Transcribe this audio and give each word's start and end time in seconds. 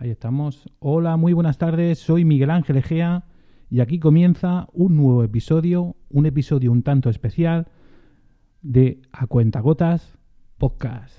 Ahí 0.00 0.08
estamos. 0.08 0.66
Hola, 0.78 1.18
muy 1.18 1.34
buenas 1.34 1.58
tardes. 1.58 1.98
Soy 1.98 2.24
Miguel 2.24 2.48
Ángel 2.48 2.78
Egea 2.78 3.24
y 3.68 3.80
aquí 3.80 3.98
comienza 3.98 4.66
un 4.72 4.96
nuevo 4.96 5.22
episodio, 5.24 5.94
un 6.08 6.24
episodio 6.24 6.72
un 6.72 6.82
tanto 6.82 7.10
especial 7.10 7.68
de 8.62 9.02
A 9.12 9.26
Cuentagotas 9.26 10.16
Podcast. 10.56 11.14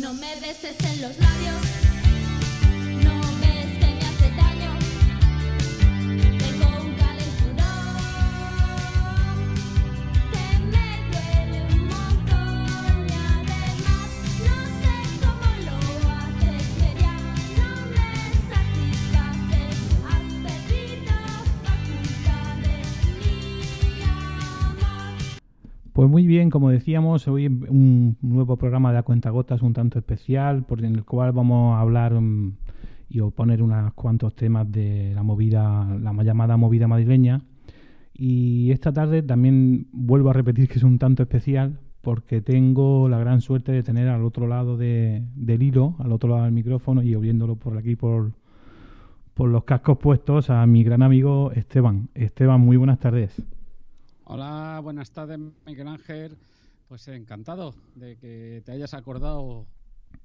No 0.00 0.14
me 0.14 0.36
beses 0.40 0.78
en 0.94 1.02
los 1.02 1.18
labios, 1.18 1.83
Pues 25.94 26.10
muy 26.10 26.26
bien, 26.26 26.50
como 26.50 26.70
decíamos, 26.70 27.28
hoy 27.28 27.46
un 27.46 28.16
nuevo 28.20 28.56
programa 28.56 28.90
de 28.92 28.98
A 28.98 29.04
Cuentagotas 29.04 29.62
un 29.62 29.72
tanto 29.74 29.98
especial, 30.00 30.64
por 30.64 30.84
en 30.84 30.96
el 30.96 31.04
cual 31.04 31.30
vamos 31.32 31.76
a 31.76 31.80
hablar 31.80 32.20
mm, 32.20 32.56
y 33.08 33.20
a 33.20 33.30
poner 33.30 33.62
unos 33.62 33.92
cuantos 33.94 34.34
temas 34.34 34.70
de 34.72 35.12
la 35.14 35.22
movida, 35.22 35.86
la 36.02 36.12
llamada 36.24 36.56
movida 36.56 36.88
madrileña. 36.88 37.42
Y 38.12 38.72
esta 38.72 38.92
tarde 38.92 39.22
también 39.22 39.86
vuelvo 39.92 40.30
a 40.30 40.32
repetir 40.32 40.68
que 40.68 40.78
es 40.78 40.82
un 40.82 40.98
tanto 40.98 41.22
especial 41.22 41.78
porque 42.02 42.40
tengo 42.42 43.08
la 43.08 43.18
gran 43.18 43.40
suerte 43.40 43.70
de 43.70 43.84
tener 43.84 44.08
al 44.08 44.24
otro 44.24 44.48
lado 44.48 44.76
de- 44.76 45.22
del 45.36 45.62
hilo, 45.62 45.94
al 46.00 46.10
otro 46.12 46.28
lado 46.30 46.42
del 46.44 46.52
micrófono 46.52 47.02
y 47.04 47.14
oyéndolo 47.14 47.54
por 47.56 47.78
aquí 47.78 47.94
por, 47.96 48.32
por 49.34 49.48
los 49.48 49.64
cascos 49.64 49.98
puestos 49.98 50.50
a 50.50 50.66
mi 50.66 50.82
gran 50.82 51.02
amigo 51.02 51.52
Esteban. 51.52 52.08
Esteban, 52.14 52.60
muy 52.60 52.76
buenas 52.76 52.98
tardes. 52.98 53.40
Hola, 54.24 54.80
buenas 54.82 55.10
tardes, 55.10 55.38
Miguel 55.66 55.88
Ángel. 55.88 56.36
Pues 56.88 57.06
encantado 57.08 57.74
de 57.94 58.16
que 58.16 58.62
te 58.64 58.72
hayas 58.72 58.94
acordado 58.94 59.66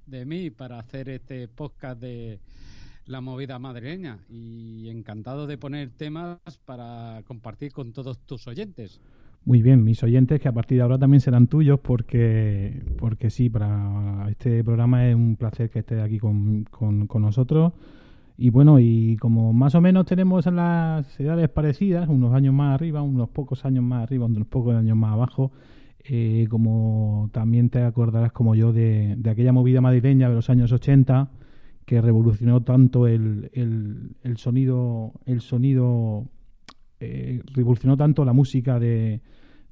de 0.06 0.24
mí 0.24 0.50
para 0.50 0.78
hacer 0.78 1.08
este 1.08 1.48
podcast 1.48 2.00
de 2.00 2.38
la 3.06 3.20
movida 3.20 3.58
madrileña 3.58 4.18
y 4.28 4.88
encantado 4.88 5.46
de 5.46 5.58
poner 5.58 5.90
temas 5.90 6.38
para 6.64 7.22
compartir 7.26 7.72
con 7.72 7.92
todos 7.92 8.18
tus 8.20 8.46
oyentes. 8.46 9.00
Muy 9.44 9.62
bien, 9.62 9.82
mis 9.82 10.02
oyentes 10.02 10.38
que 10.38 10.48
a 10.48 10.52
partir 10.52 10.76
de 10.78 10.82
ahora 10.82 10.98
también 10.98 11.20
serán 11.22 11.46
tuyos 11.46 11.80
porque, 11.80 12.82
porque 12.98 13.30
sí, 13.30 13.48
para 13.48 14.28
este 14.30 14.62
programa 14.62 15.08
es 15.08 15.14
un 15.14 15.36
placer 15.36 15.70
que 15.70 15.78
estés 15.78 16.00
aquí 16.00 16.18
con, 16.18 16.64
con- 16.64 17.06
con 17.06 17.22
nosotros. 17.22 17.72
Y 18.42 18.48
bueno, 18.48 18.80
y 18.80 19.18
como 19.18 19.52
más 19.52 19.74
o 19.74 19.82
menos 19.82 20.06
tenemos 20.06 20.46
las 20.46 21.20
edades 21.20 21.50
parecidas, 21.50 22.08
unos 22.08 22.32
años 22.32 22.54
más 22.54 22.74
arriba, 22.74 23.02
unos 23.02 23.28
pocos 23.28 23.66
años 23.66 23.84
más 23.84 24.02
arriba, 24.04 24.24
unos 24.24 24.46
pocos 24.46 24.74
años 24.74 24.96
más 24.96 25.12
abajo, 25.12 25.52
eh, 26.04 26.46
como 26.48 27.28
también 27.34 27.68
te 27.68 27.82
acordarás 27.82 28.32
como 28.32 28.54
yo 28.54 28.72
de, 28.72 29.14
de 29.18 29.28
aquella 29.28 29.52
movida 29.52 29.82
madrileña 29.82 30.30
de 30.30 30.36
los 30.36 30.48
años 30.48 30.72
80 30.72 31.30
que 31.84 32.00
revolucionó 32.00 32.62
tanto 32.62 33.06
el, 33.06 33.50
el- 33.52 34.36
sonido, 34.38 35.12
el 35.26 35.42
sonido 35.42 36.24
eh, 37.00 37.42
revolucionó 37.52 37.98
tanto 37.98 38.24
la 38.24 38.32
música 38.32 38.80
de, 38.80 39.20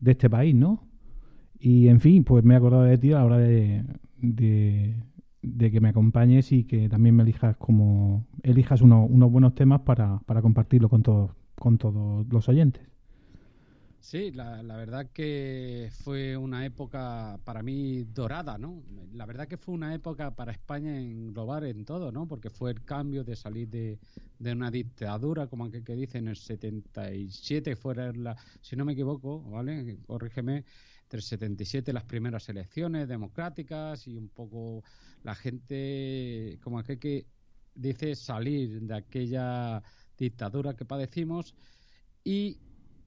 de 0.00 0.10
este 0.10 0.28
país, 0.28 0.54
¿no? 0.54 0.84
Y 1.58 1.88
en 1.88 2.00
fin, 2.00 2.22
pues 2.24 2.44
me 2.44 2.54
he 2.54 2.56
acordado 2.58 2.84
de 2.84 2.98
ti 2.98 3.12
a 3.12 3.16
la 3.16 3.24
hora 3.24 3.38
de, 3.38 3.84
de 5.42 5.70
que 5.70 5.80
me 5.80 5.88
acompañes 5.90 6.52
y 6.52 6.64
que 6.64 6.88
también 6.88 7.16
me 7.16 7.22
elijas 7.22 7.56
como 7.56 8.26
elijas 8.42 8.82
uno- 8.82 9.04
unos 9.06 9.30
buenos 9.30 9.54
temas 9.54 9.80
para, 9.82 10.20
para 10.26 10.42
compartirlo 10.42 10.88
con 10.88 11.02
todos 11.02 11.30
con 11.56 11.76
todos 11.78 12.26
los 12.28 12.48
oyentes. 12.48 12.82
Sí, 14.00 14.30
la, 14.30 14.62
la 14.62 14.76
verdad 14.76 15.10
que 15.12 15.90
fue 15.92 16.36
una 16.36 16.64
época 16.64 17.40
para 17.44 17.62
mí 17.64 18.04
dorada, 18.04 18.56
¿no? 18.56 18.84
La 19.12 19.26
verdad 19.26 19.48
que 19.48 19.56
fue 19.58 19.74
una 19.74 19.92
época 19.92 20.34
para 20.36 20.52
España 20.52 20.98
englobar 21.00 21.64
en 21.64 21.84
todo, 21.84 22.12
¿no? 22.12 22.26
Porque 22.28 22.48
fue 22.48 22.70
el 22.70 22.84
cambio 22.84 23.24
de 23.24 23.34
salir 23.34 23.68
de, 23.68 23.98
de 24.38 24.52
una 24.52 24.70
dictadura, 24.70 25.48
como 25.48 25.64
aquel 25.64 25.82
que 25.84 25.96
dice, 25.96 26.18
en 26.18 26.28
el 26.28 26.36
77 26.36 27.74
fuera 27.76 28.12
la, 28.12 28.36
si 28.60 28.76
no 28.76 28.84
me 28.84 28.92
equivoco, 28.92 29.42
¿vale? 29.50 29.98
Corrígeme, 30.06 30.64
entre 31.08 31.18
el 31.20 31.22
77 31.22 31.94
las 31.94 32.04
primeras 32.04 32.50
elecciones 32.50 33.08
democráticas 33.08 34.06
y 34.06 34.18
un 34.18 34.28
poco 34.28 34.84
la 35.22 35.34
gente, 35.34 36.58
como 36.62 36.78
aquel 36.78 36.98
que 36.98 37.24
dice, 37.74 38.14
salir 38.14 38.82
de 38.82 38.94
aquella 38.94 39.82
dictadura 40.18 40.76
que 40.76 40.84
padecimos 40.84 41.54
y 42.24 42.58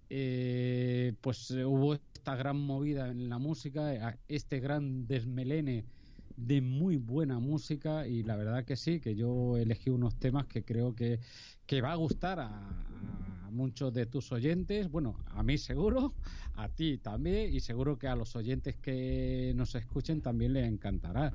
eh, 0.10 1.14
pues 1.22 1.52
hubo 1.52 1.94
esta 1.94 2.36
gran 2.36 2.58
movida 2.58 3.08
en 3.08 3.30
la 3.30 3.38
música, 3.38 4.18
este 4.28 4.60
gran 4.60 5.06
desmelene 5.06 5.86
de 6.36 6.60
muy 6.60 6.98
buena 6.98 7.38
música 7.38 8.08
y 8.08 8.24
la 8.24 8.36
verdad 8.36 8.66
que 8.66 8.78
sí, 8.78 9.00
que 9.00 9.14
yo 9.14 9.58
elegí 9.58 9.92
unos 9.92 10.18
temas 10.18 10.48
que 10.48 10.64
creo 10.64 10.96
que, 10.96 11.20
que 11.68 11.82
va 11.82 11.92
a 11.92 11.98
gustar 11.98 12.40
a 12.40 13.21
muchos 13.52 13.94
de 13.94 14.06
tus 14.06 14.32
oyentes, 14.32 14.90
bueno, 14.90 15.16
a 15.28 15.44
mí 15.44 15.58
seguro, 15.58 16.14
a 16.56 16.70
ti 16.70 16.98
también 16.98 17.54
y 17.54 17.60
seguro 17.60 17.98
que 17.98 18.08
a 18.08 18.16
los 18.16 18.36
oyentes 18.36 18.76
que 18.78 19.54
nos 19.56 19.76
escuchen 19.76 20.22
también 20.22 20.54
les 20.54 20.68
encantará. 20.68 21.34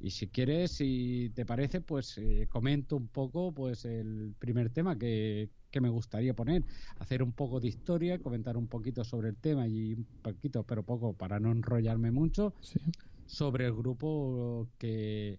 Y 0.00 0.10
si 0.10 0.26
quieres, 0.28 0.72
si 0.72 1.30
te 1.34 1.46
parece, 1.46 1.80
pues 1.80 2.18
eh, 2.18 2.48
comento 2.50 2.96
un 2.96 3.06
poco 3.06 3.52
pues 3.52 3.84
el 3.84 4.34
primer 4.38 4.70
tema 4.70 4.98
que, 4.98 5.48
que 5.70 5.80
me 5.80 5.88
gustaría 5.88 6.34
poner, 6.34 6.64
hacer 6.98 7.22
un 7.22 7.32
poco 7.32 7.60
de 7.60 7.68
historia, 7.68 8.18
comentar 8.18 8.56
un 8.56 8.66
poquito 8.66 9.04
sobre 9.04 9.28
el 9.28 9.36
tema 9.36 9.68
y 9.68 9.94
un 9.94 10.06
poquito, 10.22 10.64
pero 10.64 10.82
poco, 10.82 11.12
para 11.12 11.38
no 11.38 11.52
enrollarme 11.52 12.10
mucho, 12.10 12.52
Sí. 12.60 12.80
sobre 13.26 13.66
el 13.66 13.74
grupo 13.74 14.68
que, 14.76 15.38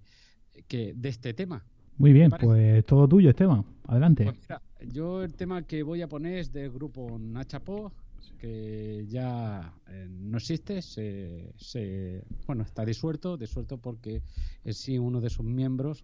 que 0.67 0.93
de 0.95 1.09
este 1.09 1.33
tema. 1.33 1.65
Muy 1.97 2.13
bien, 2.13 2.31
pues 2.31 2.85
todo 2.85 3.07
tuyo, 3.07 3.29
Esteban. 3.29 3.65
Adelante. 3.85 4.23
Pues 4.23 4.37
mira, 4.39 4.61
yo 4.91 5.23
el 5.23 5.33
tema 5.35 5.63
que 5.63 5.83
voy 5.83 6.01
a 6.01 6.07
poner 6.07 6.37
es 6.39 6.51
del 6.51 6.71
grupo 6.71 7.17
Nachapó, 7.19 7.93
que 8.37 9.05
ya 9.07 9.73
eh, 9.87 10.07
no 10.09 10.37
existe, 10.37 10.81
se, 10.81 11.53
se- 11.57 12.23
bueno, 12.47 12.63
está 12.63 12.85
disuelto, 12.85 13.37
disuelto 13.37 13.77
porque 13.77 14.21
en 14.63 14.73
sí 14.73 14.97
uno 14.97 15.21
de 15.21 15.29
sus 15.29 15.45
miembros 15.45 16.03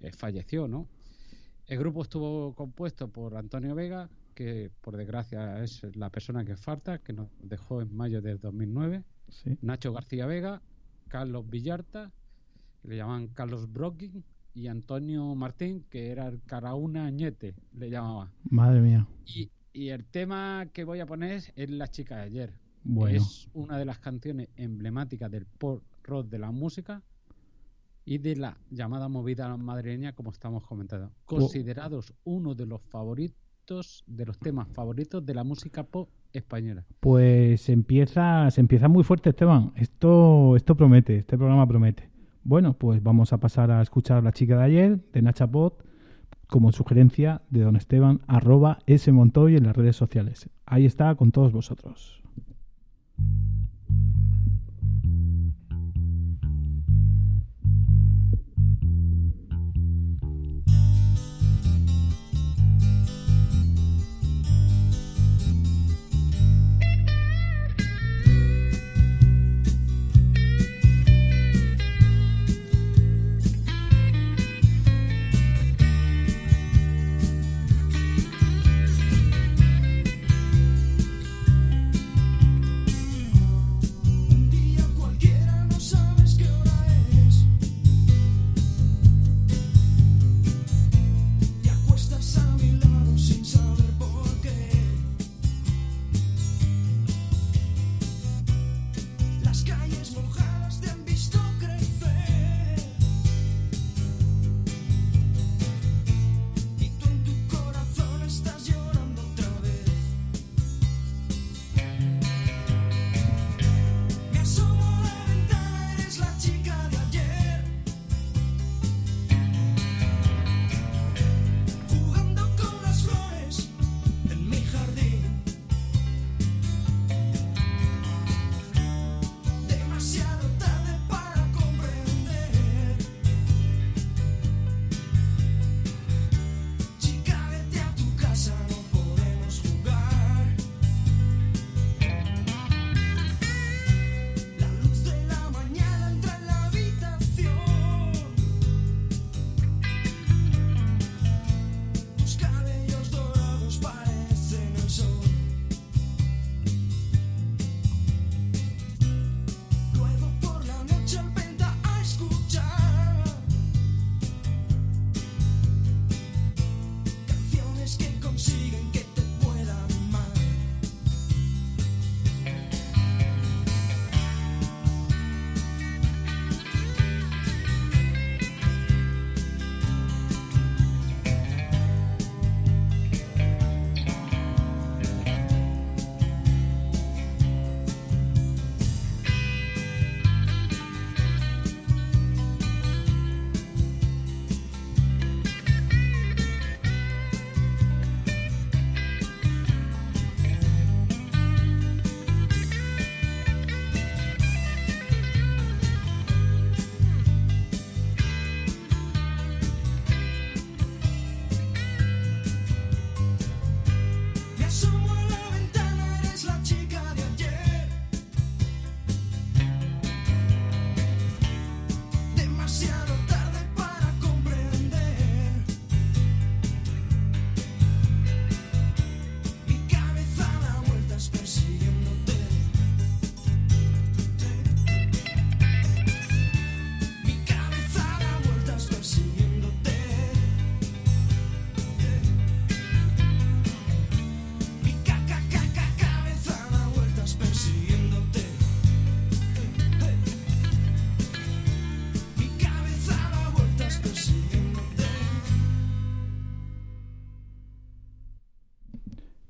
eh, 0.00 0.12
falleció, 0.12 0.68
¿no? 0.68 0.88
El 1.66 1.78
grupo 1.78 2.02
estuvo 2.02 2.54
compuesto 2.54 3.08
por 3.08 3.36
Antonio 3.36 3.74
Vega, 3.74 4.10
que 4.34 4.70
por 4.82 4.96
desgracia 4.96 5.62
es 5.62 5.82
la 5.96 6.10
persona 6.10 6.44
que 6.44 6.56
falta, 6.56 6.98
que 6.98 7.12
nos 7.12 7.28
dejó 7.42 7.80
en 7.80 7.94
mayo 7.94 8.20
del 8.20 8.38
2009, 8.38 9.04
Sí. 9.30 9.56
Nacho 9.62 9.92
García 9.92 10.26
Vega, 10.26 10.60
Carlos 11.08 11.48
Villarta, 11.48 12.12
que 12.82 12.88
le 12.88 12.96
llamaban 12.98 13.28
Carlos 13.28 13.72
Brocking, 13.72 14.22
y 14.54 14.68
Antonio 14.68 15.34
Martín, 15.34 15.84
que 15.90 16.10
era 16.10 16.28
el 16.28 16.40
Caraúna 16.44 17.06
Añete, 17.06 17.54
le 17.76 17.90
llamaba. 17.90 18.30
Madre 18.48 18.80
mía. 18.80 19.06
Y, 19.26 19.50
y 19.72 19.88
el 19.88 20.04
tema 20.04 20.66
que 20.72 20.84
voy 20.84 21.00
a 21.00 21.06
poner 21.06 21.42
es 21.56 21.70
La 21.70 21.88
chica 21.88 22.16
de 22.16 22.22
ayer. 22.22 22.52
Bueno. 22.84 23.16
Es 23.16 23.48
una 23.52 23.78
de 23.78 23.84
las 23.84 23.98
canciones 23.98 24.48
emblemáticas 24.56 25.30
del 25.30 25.46
pop 25.46 25.82
rock 26.04 26.28
de 26.28 26.38
la 26.38 26.50
música 26.50 27.02
y 28.04 28.18
de 28.18 28.36
la 28.36 28.58
llamada 28.70 29.08
movida 29.08 29.56
madrileña, 29.56 30.12
como 30.12 30.30
estamos 30.30 30.64
comentando. 30.64 31.10
Considerados 31.24 32.12
uno 32.24 32.54
de 32.54 32.66
los 32.66 32.82
favoritos, 32.82 34.04
de 34.06 34.26
los 34.26 34.38
temas 34.38 34.68
favoritos 34.68 35.24
de 35.24 35.34
la 35.34 35.42
música 35.42 35.82
pop 35.82 36.10
española. 36.32 36.84
Pues 37.00 37.62
se 37.62 37.72
empieza, 37.72 38.50
se 38.50 38.60
empieza 38.60 38.88
muy 38.88 39.02
fuerte, 39.02 39.30
Esteban. 39.30 39.72
Esto, 39.76 40.54
esto 40.56 40.76
promete, 40.76 41.16
este 41.16 41.36
programa 41.38 41.66
promete. 41.66 42.13
Bueno, 42.44 42.74
pues 42.74 43.02
vamos 43.02 43.32
a 43.32 43.38
pasar 43.38 43.70
a 43.70 43.80
escuchar 43.80 44.22
La 44.22 44.32
chica 44.32 44.58
de 44.58 44.64
ayer, 44.64 45.00
de 45.12 45.22
Nacha 45.22 45.46
Pot, 45.46 45.82
como 46.46 46.72
sugerencia 46.72 47.40
de 47.48 47.62
don 47.62 47.74
Esteban, 47.74 48.20
arroba 48.26 48.80
smontoy 48.86 49.56
en 49.56 49.64
las 49.64 49.74
redes 49.74 49.96
sociales. 49.96 50.50
Ahí 50.66 50.84
está 50.84 51.14
con 51.14 51.32
todos 51.32 51.52
vosotros. 51.52 52.22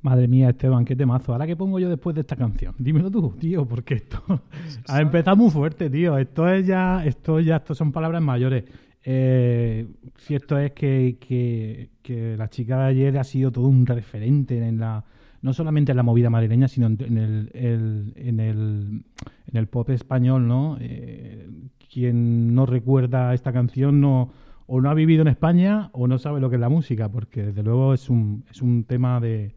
Madre 0.04 0.28
mía, 0.28 0.50
Esteban, 0.50 0.84
qué 0.84 0.94
temazo. 0.94 1.32
Ahora 1.32 1.46
que 1.46 1.56
pongo 1.56 1.78
yo 1.78 1.88
después 1.88 2.14
de 2.14 2.20
esta 2.20 2.36
canción. 2.36 2.74
Dímelo 2.78 3.10
tú, 3.10 3.34
tío, 3.40 3.66
porque 3.66 3.94
esto 3.94 4.22
ha 4.88 5.00
empezado 5.00 5.34
muy 5.34 5.50
fuerte, 5.50 5.88
tío. 5.88 6.18
Esto 6.18 6.46
es 6.46 6.66
ya, 6.66 7.02
esto 7.06 7.40
ya, 7.40 7.56
esto 7.56 7.74
son 7.74 7.90
palabras 7.90 8.20
mayores. 8.22 8.64
Eh, 9.02 9.86
cierto 10.18 10.58
es 10.58 10.72
que, 10.72 11.16
que, 11.18 11.88
que 12.02 12.36
la 12.36 12.50
chica 12.50 12.80
de 12.80 12.84
ayer 12.84 13.16
ha 13.16 13.24
sido 13.24 13.50
todo 13.50 13.66
un 13.66 13.86
referente 13.86 14.58
en 14.68 14.78
la, 14.78 15.04
no 15.40 15.54
solamente 15.54 15.92
en 15.92 15.96
la 15.96 16.02
movida 16.02 16.28
madrileña, 16.28 16.68
sino 16.68 16.86
en 16.86 17.16
el, 17.16 17.50
el- 17.54 18.12
en 18.16 18.40
el, 18.40 19.02
en 19.46 19.56
el 19.56 19.66
pop 19.68 19.88
español, 19.88 20.46
¿no? 20.46 20.76
Eh, 20.80 21.48
quien 21.90 22.54
no 22.54 22.66
recuerda 22.66 23.32
esta 23.32 23.54
canción 23.54 24.02
no 24.02 24.30
o 24.66 24.82
no 24.82 24.90
ha 24.90 24.94
vivido 24.94 25.22
en 25.22 25.28
España 25.28 25.88
o 25.94 26.06
no 26.08 26.18
sabe 26.18 26.40
lo 26.42 26.50
que 26.50 26.56
es 26.56 26.60
la 26.60 26.68
música, 26.68 27.08
porque 27.10 27.42
desde 27.44 27.62
luego 27.62 27.94
es 27.94 28.10
un, 28.10 28.44
es 28.50 28.60
un 28.60 28.84
tema 28.84 29.18
de, 29.20 29.54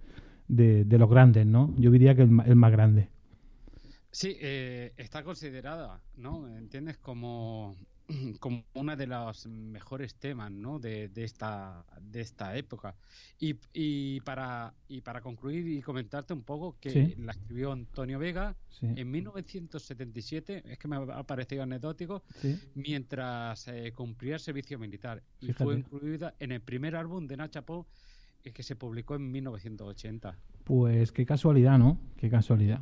de, 0.48 0.86
de 0.86 0.98
los 0.98 1.10
grandes, 1.10 1.46
¿no? 1.46 1.74
Yo 1.78 1.92
diría 1.92 2.16
que 2.16 2.24
el, 2.24 2.30
el 2.46 2.56
más 2.56 2.72
grande. 2.72 3.10
Sí, 4.12 4.36
eh, 4.40 4.94
está 4.98 5.24
considerada, 5.24 6.02
¿no? 6.16 6.48
¿Entiendes? 6.58 6.98
Como, 6.98 7.76
como 8.40 8.66
una 8.74 8.96
de 8.96 9.06
los 9.08 9.46
mejores 9.48 10.16
temas, 10.16 10.52
¿no? 10.52 10.80
De, 10.80 11.10
de 11.10 11.24
esta, 11.24 11.86
de 12.02 12.22
esta 12.22 12.56
época. 12.58 12.96
Y, 13.40 13.60
y, 13.74 14.22
para, 14.22 14.74
y 14.88 15.02
para 15.02 15.22
concluir 15.22 15.68
y 15.68 15.82
comentarte 15.82 16.34
un 16.34 16.44
poco 16.44 16.78
que 16.80 16.90
Sí. 16.92 17.14
la 17.18 17.34
escribió 17.34 17.72
Antonio 17.74 18.18
Vega 18.18 18.56
Sí, 18.70 18.88
en 18.96 19.12
1977, 19.12 20.64
es 20.72 20.78
que 20.80 20.88
me 20.88 20.96
ha 20.98 21.24
parecido 21.24 21.64
anecdótico, 21.64 22.24
sí. 22.42 22.60
mientras 22.74 23.68
eh, 23.68 23.92
cumplía 23.94 24.36
el 24.36 24.40
servicio 24.40 24.80
militar. 24.80 25.24
Y 25.40 25.54
Fíjate. 25.54 25.64
fue 25.64 25.76
incluida 25.76 26.36
en 26.40 26.52
el 26.54 26.62
primer 26.62 26.96
álbum 26.96 27.28
de 27.28 27.38
Nacha 27.38 27.62
que 28.54 28.64
se 28.64 28.76
publicó 28.76 29.16
en 29.16 29.32
1980. 29.32 30.38
Pues 30.64 31.12
qué 31.12 31.26
casualidad, 31.26 31.78
¿no? 31.78 31.98
Qué 32.18 32.30
casualidad. 32.30 32.82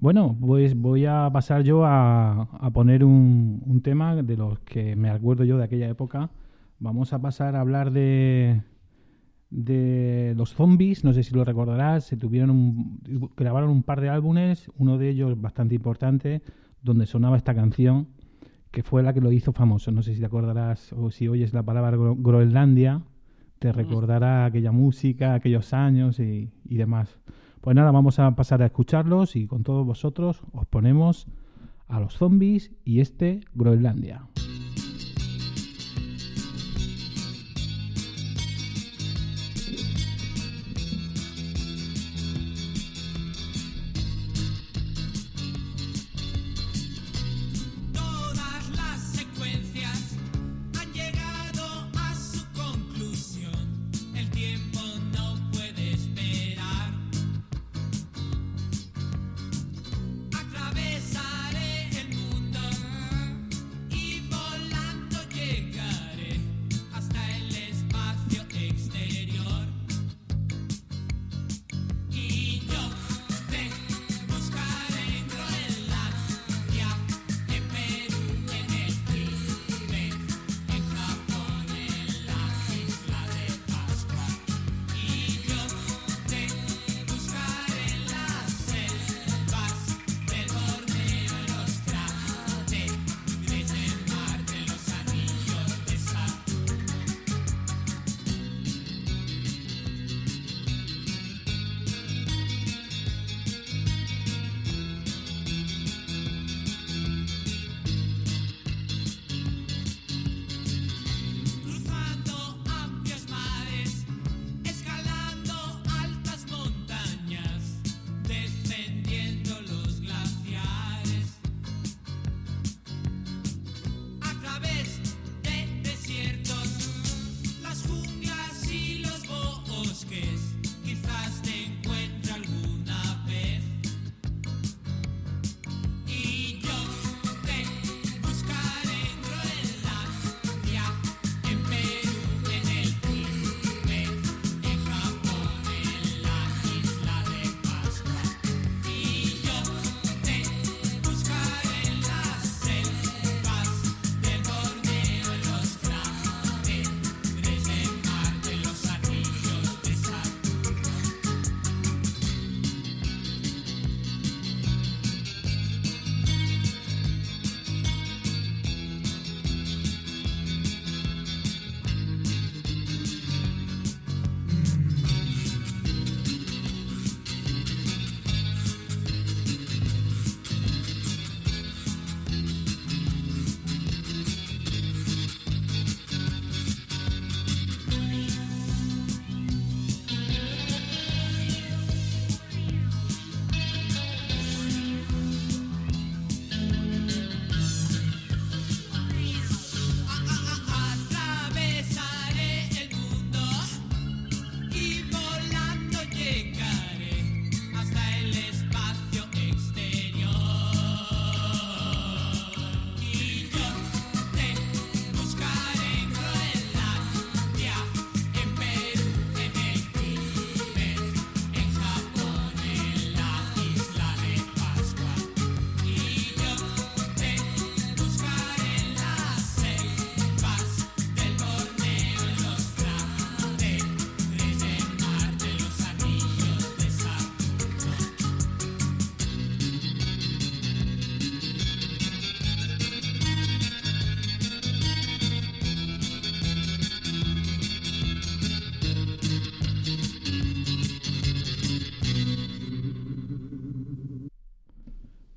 Bueno, 0.00 0.36
pues 0.40 0.76
voy 0.76 1.06
a 1.06 1.28
pasar 1.32 1.62
yo 1.64 1.84
a, 1.84 2.42
a 2.42 2.70
poner 2.70 3.04
un, 3.04 3.62
un 3.66 3.82
tema 3.82 4.14
de 4.22 4.36
los 4.36 4.60
que 4.60 4.94
me 4.96 5.10
acuerdo 5.10 5.44
yo 5.44 5.58
de 5.58 5.64
aquella 5.64 5.88
época. 5.88 6.30
Vamos 6.78 7.12
a 7.12 7.20
pasar 7.20 7.56
a 7.56 7.60
hablar 7.60 7.90
de, 7.90 8.62
de 9.50 10.34
los 10.36 10.54
zombies, 10.54 11.04
no 11.04 11.12
sé 11.12 11.22
si 11.22 11.34
lo 11.34 11.44
recordarás, 11.44 12.04
se 12.04 12.16
tuvieron 12.16 12.50
un, 12.50 13.00
grabaron 13.36 13.70
un 13.70 13.82
par 13.82 14.00
de 14.00 14.08
álbumes, 14.10 14.70
uno 14.76 14.98
de 14.98 15.08
ellos 15.08 15.40
bastante 15.40 15.74
importante, 15.74 16.42
donde 16.82 17.06
sonaba 17.06 17.36
esta 17.36 17.54
canción, 17.54 18.08
que 18.70 18.82
fue 18.82 19.02
la 19.02 19.12
que 19.14 19.20
lo 19.20 19.32
hizo 19.32 19.52
famoso. 19.52 19.90
No 19.90 20.02
sé 20.02 20.14
si 20.14 20.20
te 20.20 20.26
acordarás 20.26 20.92
o 20.92 21.10
si 21.10 21.26
oyes 21.28 21.52
la 21.52 21.62
palabra 21.64 21.96
Gro- 21.96 22.16
Groenlandia, 22.16 23.02
te 23.58 23.72
recordará 23.72 24.44
aquella 24.44 24.72
música, 24.72 25.34
aquellos 25.34 25.72
años 25.72 26.20
y, 26.20 26.50
y 26.68 26.76
demás. 26.76 27.18
Pues 27.60 27.74
nada, 27.74 27.90
vamos 27.90 28.18
a 28.18 28.30
pasar 28.36 28.62
a 28.62 28.66
escucharlos 28.66 29.36
y 29.36 29.46
con 29.46 29.62
todos 29.62 29.84
vosotros 29.84 30.42
os 30.52 30.66
ponemos 30.66 31.26
a 31.88 32.00
los 32.00 32.14
zombies 32.14 32.70
y 32.84 33.00
este 33.00 33.40
Groenlandia. 33.54 34.22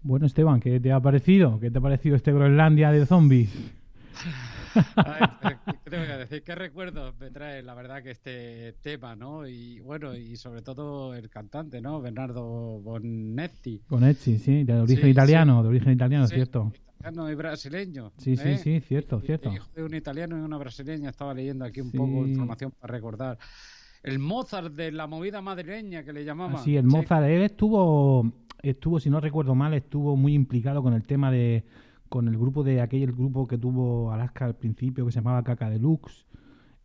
Bueno, 0.03 0.25
Esteban, 0.25 0.59
¿qué 0.59 0.79
te 0.79 0.91
ha 0.91 0.99
parecido? 0.99 1.59
¿Qué 1.59 1.69
te 1.69 1.77
ha 1.77 1.81
parecido 1.81 2.15
este 2.15 2.31
Groenlandia 2.31 2.91
de 2.91 3.05
zombies? 3.05 3.51
A 4.95 5.03
ver, 5.43 5.57
¿qué 5.83 5.89
tengo 5.89 6.05
que 6.05 6.13
decir? 6.17 6.43
¿Qué 6.43 6.55
recuerdos 6.55 7.13
me 7.19 7.29
trae 7.29 7.61
la 7.61 7.73
verdad 7.75 8.01
que 8.01 8.11
este 8.11 8.73
tema, 8.81 9.15
¿no? 9.15 9.45
Y 9.47 9.79
bueno, 9.81 10.15
y 10.15 10.37
sobre 10.37 10.61
todo 10.61 11.13
el 11.13 11.29
cantante, 11.29 11.81
¿no? 11.81 12.01
Bernardo 12.01 12.79
Bonetti. 12.79 13.81
Con 13.87 14.03
Etsy, 14.05 14.37
sí, 14.39 14.63
de 14.63 14.73
origen 14.79 15.03
Sí, 15.03 15.09
italiano, 15.09 15.61
de 15.61 15.69
origen 15.69 15.91
italiano, 15.91 16.25
Sí, 16.27 16.35
cierto. 16.35 16.71
Italiano 16.99 17.29
y 17.29 17.35
brasileño. 17.35 18.11
Sí, 18.17 18.37
sí, 18.37 18.47
¿eh? 18.49 18.57
sí, 18.57 18.79
cierto, 18.79 19.19
Y- 19.21 19.25
cierto. 19.27 19.53
Hijo 19.53 19.67
de 19.75 19.83
un 19.83 19.93
italiano 19.93 20.37
y 20.37 20.41
una 20.41 20.57
brasileña. 20.57 21.09
Estaba 21.09 21.33
leyendo 21.33 21.65
aquí 21.65 21.81
un 21.81 21.91
Sí. 21.91 21.97
poco 21.97 22.25
información 22.25 22.71
para 22.79 22.91
recordar. 22.93 23.37
El 24.03 24.19
Mozart 24.19 24.73
de 24.73 24.91
la 24.93 25.05
movida 25.05 25.41
madrileña 25.41 26.03
que 26.03 26.13
le 26.13 26.23
llamaban. 26.23 26.55
El 26.57 26.63
Sí, 26.63 26.81
Mozart, 26.81 27.25
él 27.27 27.41
estuvo, 27.43 28.31
estuvo, 28.63 28.99
si 28.99 29.09
no 29.09 29.19
recuerdo 29.19 29.55
mal, 29.55 29.73
estuvo 29.73 30.15
muy 30.17 30.33
implicado 30.33 30.81
con 30.83 30.93
el 30.93 31.03
tema 31.03 31.31
de, 31.31 31.65
con 32.09 32.27
el 32.27 32.37
grupo 32.37 32.63
de 32.63 32.81
aquel 32.81 33.11
grupo 33.13 33.47
que 33.47 33.57
tuvo 33.57 34.11
Alaska 34.11 34.45
al 34.45 34.55
principio, 34.55 35.05
que 35.05 35.11
se 35.11 35.19
llamaba 35.19 35.43
Caca 35.43 35.69
Deluxe. 35.69 36.25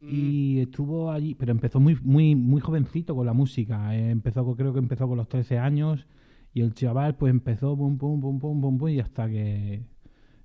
mm, 0.01 0.09
Y 0.09 0.61
estuvo 0.61 1.11
allí, 1.11 1.35
pero 1.35 1.53
empezó 1.53 1.81
muy, 1.81 1.99
muy, 2.03 2.35
muy 2.37 2.61
jovencito 2.61 3.15
con 3.15 3.27
la 3.27 3.33
música. 3.33 3.95
Eh, 3.97 4.11
empezó, 4.11 4.55
creo 4.57 4.73
que 4.73 4.79
empezó 4.79 5.09
con 5.09 5.19
los 5.19 5.29
13 5.29 5.59
años. 5.59 6.07
Y 6.53 6.63
el 6.63 6.73
chaval, 6.75 7.17
pues 7.17 7.31
empezó 7.31 7.77
pum, 7.77 7.99
pum, 7.99 8.21
pum, 8.21 8.39
pum, 8.41 8.61
pum, 8.61 8.79
pum, 8.79 8.89
y 8.89 9.01
hasta 9.01 9.29
que, 9.29 9.85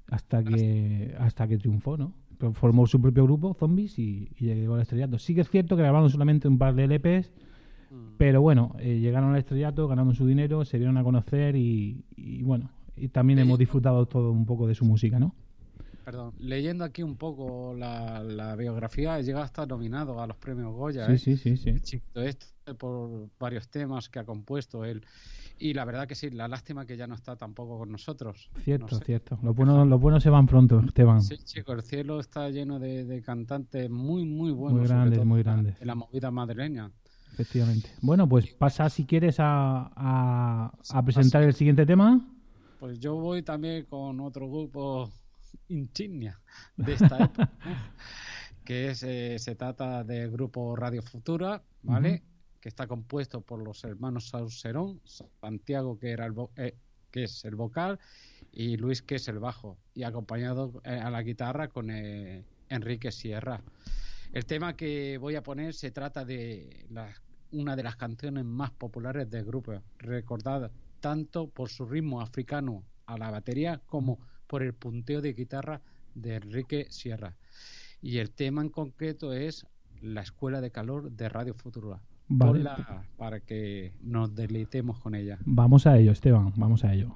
hasta 0.07 0.43
que, 0.43 1.15
hasta 1.19 1.47
que 1.47 1.57
triunfó, 1.57 1.97
¿no? 1.97 2.13
Formó 2.53 2.87
su 2.87 2.99
propio 2.99 3.23
grupo, 3.25 3.53
Zombies, 3.53 3.99
y, 3.99 4.29
y 4.37 4.45
llegó 4.45 4.75
al 4.75 4.81
estrellato. 4.81 5.19
Sí 5.19 5.35
que 5.35 5.41
es 5.41 5.49
cierto 5.49 5.75
que 5.75 5.83
grabaron 5.83 6.09
solamente 6.09 6.47
un 6.47 6.57
par 6.57 6.73
de 6.75 6.85
LPs, 6.85 7.31
mm. 7.91 8.15
pero 8.17 8.41
bueno, 8.41 8.75
eh, 8.79 8.99
llegaron 8.99 9.33
al 9.33 9.39
estrellato, 9.39 9.87
ganaron 9.87 10.15
su 10.15 10.25
dinero, 10.25 10.65
se 10.65 10.77
dieron 10.77 10.97
a 10.97 11.03
conocer 11.03 11.55
y, 11.55 12.03
y 12.15 12.41
bueno, 12.43 12.71
y 12.95 13.09
también 13.09 13.39
hemos 13.39 13.59
disfrutado 13.59 14.05
todo 14.07 14.31
un 14.31 14.45
poco 14.45 14.67
de 14.67 14.75
su 14.75 14.85
música, 14.85 15.19
¿no? 15.19 15.35
Perdón, 16.03 16.33
leyendo 16.39 16.83
aquí 16.83 17.03
un 17.03 17.15
poco 17.15 17.75
la, 17.77 18.23
la 18.23 18.55
biografía, 18.55 19.21
llega 19.21 19.43
hasta 19.43 19.65
nominado 19.67 20.19
a 20.19 20.25
los 20.25 20.35
premios 20.37 20.73
Goya. 20.73 21.05
Sí, 21.05 21.13
¿eh? 21.13 21.17
sí, 21.17 21.37
sí, 21.37 21.57
sí. 21.57 21.79
Chico 21.81 22.21
este 22.21 22.73
por 22.73 23.29
varios 23.39 23.69
temas 23.69 24.09
que 24.09 24.19
ha 24.19 24.23
compuesto 24.23 24.83
él. 24.83 25.05
Y 25.59 25.75
la 25.75 25.85
verdad 25.85 26.07
que 26.07 26.15
sí, 26.15 26.31
la 26.31 26.47
lástima 26.47 26.87
que 26.87 26.97
ya 26.97 27.05
no 27.05 27.13
está 27.13 27.35
tampoco 27.35 27.77
con 27.77 27.91
nosotros. 27.91 28.49
Cierto, 28.63 28.87
No 28.89 28.97
sé. 28.97 29.05
cierto. 29.05 29.37
Los 29.43 29.55
buenos, 29.55 29.87
los 29.87 30.01
buenos 30.01 30.23
se 30.23 30.31
van 30.31 30.47
pronto, 30.47 30.79
Esteban. 30.79 31.21
Sí, 31.21 31.37
chico, 31.37 31.73
el 31.73 31.83
cielo 31.83 32.19
está 32.19 32.49
lleno 32.49 32.79
de, 32.79 33.05
de 33.05 33.21
cantantes 33.21 33.87
muy, 33.89 34.25
muy 34.25 34.51
buenos. 34.51 34.79
Muy 34.79 34.87
grandes, 34.87 35.23
muy 35.23 35.43
grandes. 35.43 35.79
De 35.79 35.85
la 35.85 35.93
movida 35.93 36.31
madrileña. 36.31 36.91
Efectivamente. 37.33 37.89
Bueno, 38.01 38.27
pues 38.27 38.53
pasa 38.53 38.89
si 38.89 39.05
quieres 39.05 39.39
a, 39.39 39.91
a, 39.95 40.71
a 40.89 41.05
presentar 41.05 41.43
el 41.43 41.53
siguiente 41.53 41.85
tema. 41.85 42.19
Pues 42.79 42.99
yo 42.99 43.15
voy 43.15 43.43
también 43.43 43.85
con 43.85 44.19
otro 44.19 44.49
grupo 44.49 45.09
insignia 45.67 46.39
de 46.77 46.93
esta 46.93 47.25
época, 47.25 47.51
que 48.63 48.89
es, 48.89 49.03
eh, 49.03 49.37
se 49.39 49.55
trata 49.55 50.03
del 50.03 50.31
grupo 50.31 50.75
Radio 50.75 51.01
Futura, 51.01 51.61
¿vale? 51.83 52.23
Que 52.59 52.69
está 52.69 52.87
compuesto 52.87 53.41
por 53.41 53.63
los 53.63 53.83
hermanos 53.83 54.29
Saucerón, 54.29 55.01
Santiago, 55.05 55.97
que, 55.97 56.11
era 56.11 56.25
el 56.25 56.33
eh, 56.57 56.75
que 57.11 57.23
es 57.23 57.43
el 57.45 57.55
vocal, 57.55 57.99
y 58.51 58.77
Luis, 58.77 59.01
que 59.01 59.15
es 59.15 59.27
el 59.27 59.39
bajo, 59.39 59.77
y 59.93 60.03
acompañado 60.03 60.81
eh, 60.83 60.91
a 60.91 61.09
la 61.09 61.21
guitarra 61.21 61.69
con 61.69 61.89
eh, 61.89 62.43
Enrique 62.69 63.11
Sierra. 63.11 63.61
El 64.33 64.45
tema 64.45 64.75
que 64.75 65.17
voy 65.17 65.35
a 65.35 65.43
poner 65.43 65.73
se 65.73 65.91
trata 65.91 66.23
de 66.23 66.85
la- 66.89 67.09
una 67.51 67.75
de 67.75 67.83
las 67.83 67.97
canciones 67.97 68.45
más 68.45 68.71
populares 68.71 69.29
del 69.29 69.43
grupo, 69.45 69.73
recordada 69.97 70.71
tanto 71.01 71.47
por 71.47 71.69
su 71.69 71.85
ritmo 71.85 72.21
africano 72.21 72.83
a 73.07 73.17
la 73.17 73.29
batería 73.29 73.81
como 73.87 74.19
por 74.47 74.63
el 74.63 74.73
punteo 74.73 75.21
de 75.21 75.33
guitarra 75.33 75.81
de 76.15 76.35
Enrique 76.35 76.87
Sierra. 76.89 77.35
Y 78.01 78.19
el 78.19 78.31
tema 78.31 78.61
en 78.61 78.69
concreto 78.69 79.33
es 79.33 79.65
la 80.01 80.21
Escuela 80.21 80.61
de 80.61 80.71
Calor 80.71 81.11
de 81.11 81.27
Radio 81.29 81.53
Futura. 81.53 81.99
Vale. 82.29 82.51
Ponla 82.53 83.03
para 83.17 83.41
que 83.41 83.93
nos 84.01 84.33
deleitemos 84.33 84.99
con 84.99 85.13
ella. 85.15 85.37
Vamos 85.45 85.85
a 85.85 85.97
ello, 85.97 86.11
Esteban, 86.13 86.53
vamos 86.55 86.85
a 86.85 86.93
ello. 86.93 87.15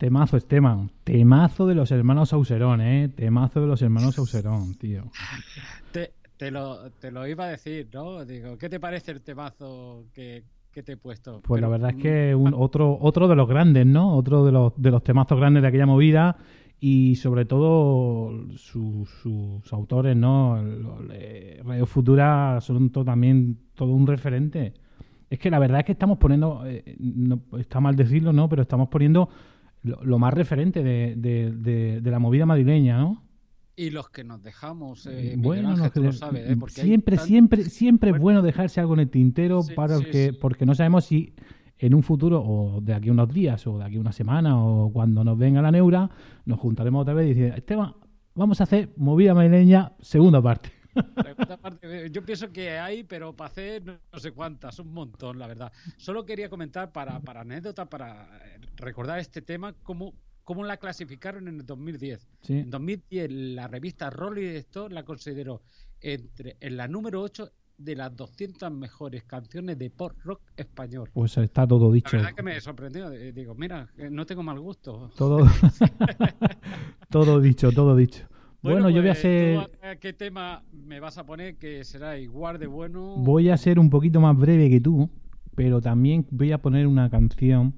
Temazo, 0.00 0.38
Esteban. 0.38 0.90
Temazo 1.04 1.66
de 1.66 1.74
los 1.74 1.90
hermanos 1.92 2.32
Auserón, 2.32 2.80
¿eh? 2.80 3.10
Temazo 3.14 3.60
de 3.60 3.66
los 3.66 3.82
hermanos 3.82 4.18
Auserón, 4.18 4.74
tío. 4.76 5.02
Te, 5.92 6.14
te 6.38 6.50
lo, 6.50 6.90
te 6.92 7.10
lo 7.10 7.26
iba 7.26 7.44
a 7.44 7.48
decir, 7.48 7.86
¿no? 7.92 8.24
Digo, 8.24 8.56
¿qué 8.56 8.70
te 8.70 8.80
parece 8.80 9.12
el 9.12 9.20
temazo 9.20 10.06
que, 10.14 10.42
que 10.72 10.82
te 10.82 10.92
he 10.92 10.96
puesto? 10.96 11.42
Pues 11.44 11.60
la 11.60 11.68
verdad 11.68 11.90
es 11.90 11.96
mm, 11.96 12.00
que 12.00 12.34
un, 12.34 12.54
otro, 12.56 12.96
otro 12.98 13.28
de 13.28 13.36
los 13.36 13.46
grandes, 13.46 13.84
¿no? 13.84 14.16
Otro 14.16 14.46
de 14.46 14.52
los, 14.52 14.72
de 14.78 14.90
los 14.90 15.04
temazos 15.04 15.38
grandes 15.38 15.60
de 15.60 15.68
aquella 15.68 15.84
movida 15.84 16.38
y 16.80 17.16
sobre 17.16 17.44
todo 17.44 18.32
su- 18.56 19.06
sus 19.22 19.70
autores, 19.70 20.16
¿no? 20.16 20.56
Radio 21.62 21.84
Futura 21.84 22.58
son 22.62 22.88
to- 22.88 23.04
también 23.04 23.58
todo 23.74 23.90
un 23.92 24.06
referente. 24.06 24.72
Es 25.28 25.38
que 25.38 25.50
la 25.50 25.58
verdad 25.58 25.80
es 25.80 25.84
que 25.84 25.92
estamos 25.92 26.16
poniendo, 26.16 26.62
eh, 26.64 26.96
no, 26.98 27.42
está 27.58 27.80
mal 27.80 27.94
decirlo, 27.96 28.32
¿no? 28.32 28.48
Pero 28.48 28.62
estamos 28.62 28.88
poniendo 28.88 29.28
lo, 29.82 30.04
lo 30.04 30.18
más 30.18 30.34
referente 30.34 30.82
de, 30.82 31.14
de- 31.16 31.52
de- 31.52 32.00
de 32.00 32.10
la 32.10 32.18
movida 32.18 32.46
madrileña, 32.46 32.98
¿no? 32.98 33.22
Y 33.76 33.90
los 33.90 34.10
que 34.10 34.24
nos 34.24 34.42
dejamos, 34.42 35.06
eh, 35.06 35.36
bueno, 35.38 35.70
Ángel, 35.70 36.02
lo 36.04 36.12
sabes, 36.12 36.50
¿eh? 36.50 36.56
Porque 36.58 36.82
siempre, 36.82 37.16
tan- 37.16 37.26
siempre, 37.26 37.64
siempre 37.64 38.10
es 38.10 38.12
Bueno. 38.14 38.22
bueno 38.40 38.42
dejarse 38.42 38.80
algo 38.80 38.92
en 38.94 39.00
el 39.00 39.08
tintero 39.10 39.62
Sí, 39.62 39.72
para 39.74 39.96
sí, 39.98 40.04
que, 40.04 40.30
sí. 40.32 40.38
porque 40.38 40.66
no 40.66 40.74
sabemos 40.74 41.04
si 41.06 41.32
en 41.78 41.94
un 41.94 42.02
futuro 42.02 42.42
o 42.44 42.80
de 42.82 42.92
aquí 42.92 43.08
a 43.08 43.12
unos 43.12 43.32
días 43.32 43.66
o 43.66 43.78
de 43.78 43.84
aquí 43.84 43.96
a 43.96 44.00
una 44.00 44.12
semana 44.12 44.62
o 44.62 44.92
cuando 44.92 45.24
nos 45.24 45.38
venga 45.38 45.62
la 45.62 45.70
neura 45.70 46.10
nos 46.44 46.58
juntaremos 46.58 47.00
otra 47.02 47.14
vez 47.14 47.26
y 47.26 47.34
decir 47.40 47.54
Esteban, 47.56 47.94
vamos 48.34 48.60
a 48.60 48.64
hacer 48.64 48.90
movida 48.98 49.32
madrileña 49.32 49.92
segunda 50.00 50.42
parte. 50.42 50.68
La 51.48 51.56
parte, 51.56 52.10
yo 52.10 52.24
pienso 52.24 52.50
que 52.52 52.70
hay, 52.78 53.04
pero 53.04 53.34
para 53.34 53.50
hacer 53.50 53.84
no, 53.84 53.98
no 54.12 54.18
sé 54.18 54.32
cuántas, 54.32 54.78
un 54.78 54.92
montón, 54.92 55.38
la 55.38 55.46
verdad. 55.46 55.72
Solo 55.96 56.24
quería 56.24 56.48
comentar 56.48 56.92
para, 56.92 57.20
para 57.20 57.40
anécdota, 57.42 57.86
para 57.86 58.24
eh, 58.46 58.60
recordar 58.76 59.18
este 59.18 59.42
tema, 59.42 59.74
cómo, 59.82 60.14
cómo 60.44 60.64
la 60.64 60.76
clasificaron 60.76 61.48
en 61.48 61.60
el 61.60 61.66
2010. 61.66 62.28
Sí. 62.42 62.58
En 62.58 62.70
2010 62.70 63.30
la 63.30 63.68
revista 63.68 64.10
Rolling 64.10 64.56
Stone 64.56 64.94
la 64.94 65.04
consideró 65.04 65.62
entre 66.00 66.56
en 66.60 66.76
la 66.76 66.88
número 66.88 67.20
8 67.22 67.50
de 67.78 67.96
las 67.96 68.14
200 68.14 68.70
mejores 68.72 69.24
canciones 69.24 69.78
de 69.78 69.88
pop 69.88 70.12
rock 70.22 70.42
español. 70.54 71.08
Pues 71.14 71.36
está 71.38 71.66
todo 71.66 71.88
La 71.88 71.94
dicho. 71.94 72.16
verdad 72.18 72.34
que 72.34 72.42
me 72.42 72.60
sorprendió. 72.60 73.10
eh, 73.10 73.32
Digo, 73.32 73.54
mira, 73.54 73.88
eh, 73.96 74.08
no 74.10 74.26
tengo 74.26 74.42
mal 74.42 74.60
gusto. 74.60 75.10
Todo, 75.16 75.38
todo 77.10 77.40
dicho, 77.40 77.72
todo 77.72 77.96
dicho. 77.96 78.26
Bueno, 78.62 78.90
yo 78.90 79.00
voy 79.00 79.08
a 79.08 79.12
pues, 79.12 79.18
ser, 79.18 79.54
¿tú 79.54 79.86
a 79.86 79.96
¿Qué 79.96 80.12
tema 80.12 80.62
me 80.72 81.00
vas 81.00 81.16
a 81.18 81.24
poner 81.24 81.56
que 81.56 81.82
será 81.84 82.18
igual 82.18 82.58
de 82.58 82.66
bueno? 82.66 83.16
voy 83.16 83.48
a 83.48 83.56
ser 83.56 83.78
un 83.78 83.88
poquito 83.88 84.20
más 84.20 84.36
breve 84.36 84.68
que 84.68 84.80
tú, 84.80 85.08
pero 85.54 85.80
también 85.80 86.26
voy 86.30 86.52
a 86.52 86.58
poner 86.58 86.86
una 86.86 87.08
canción 87.08 87.74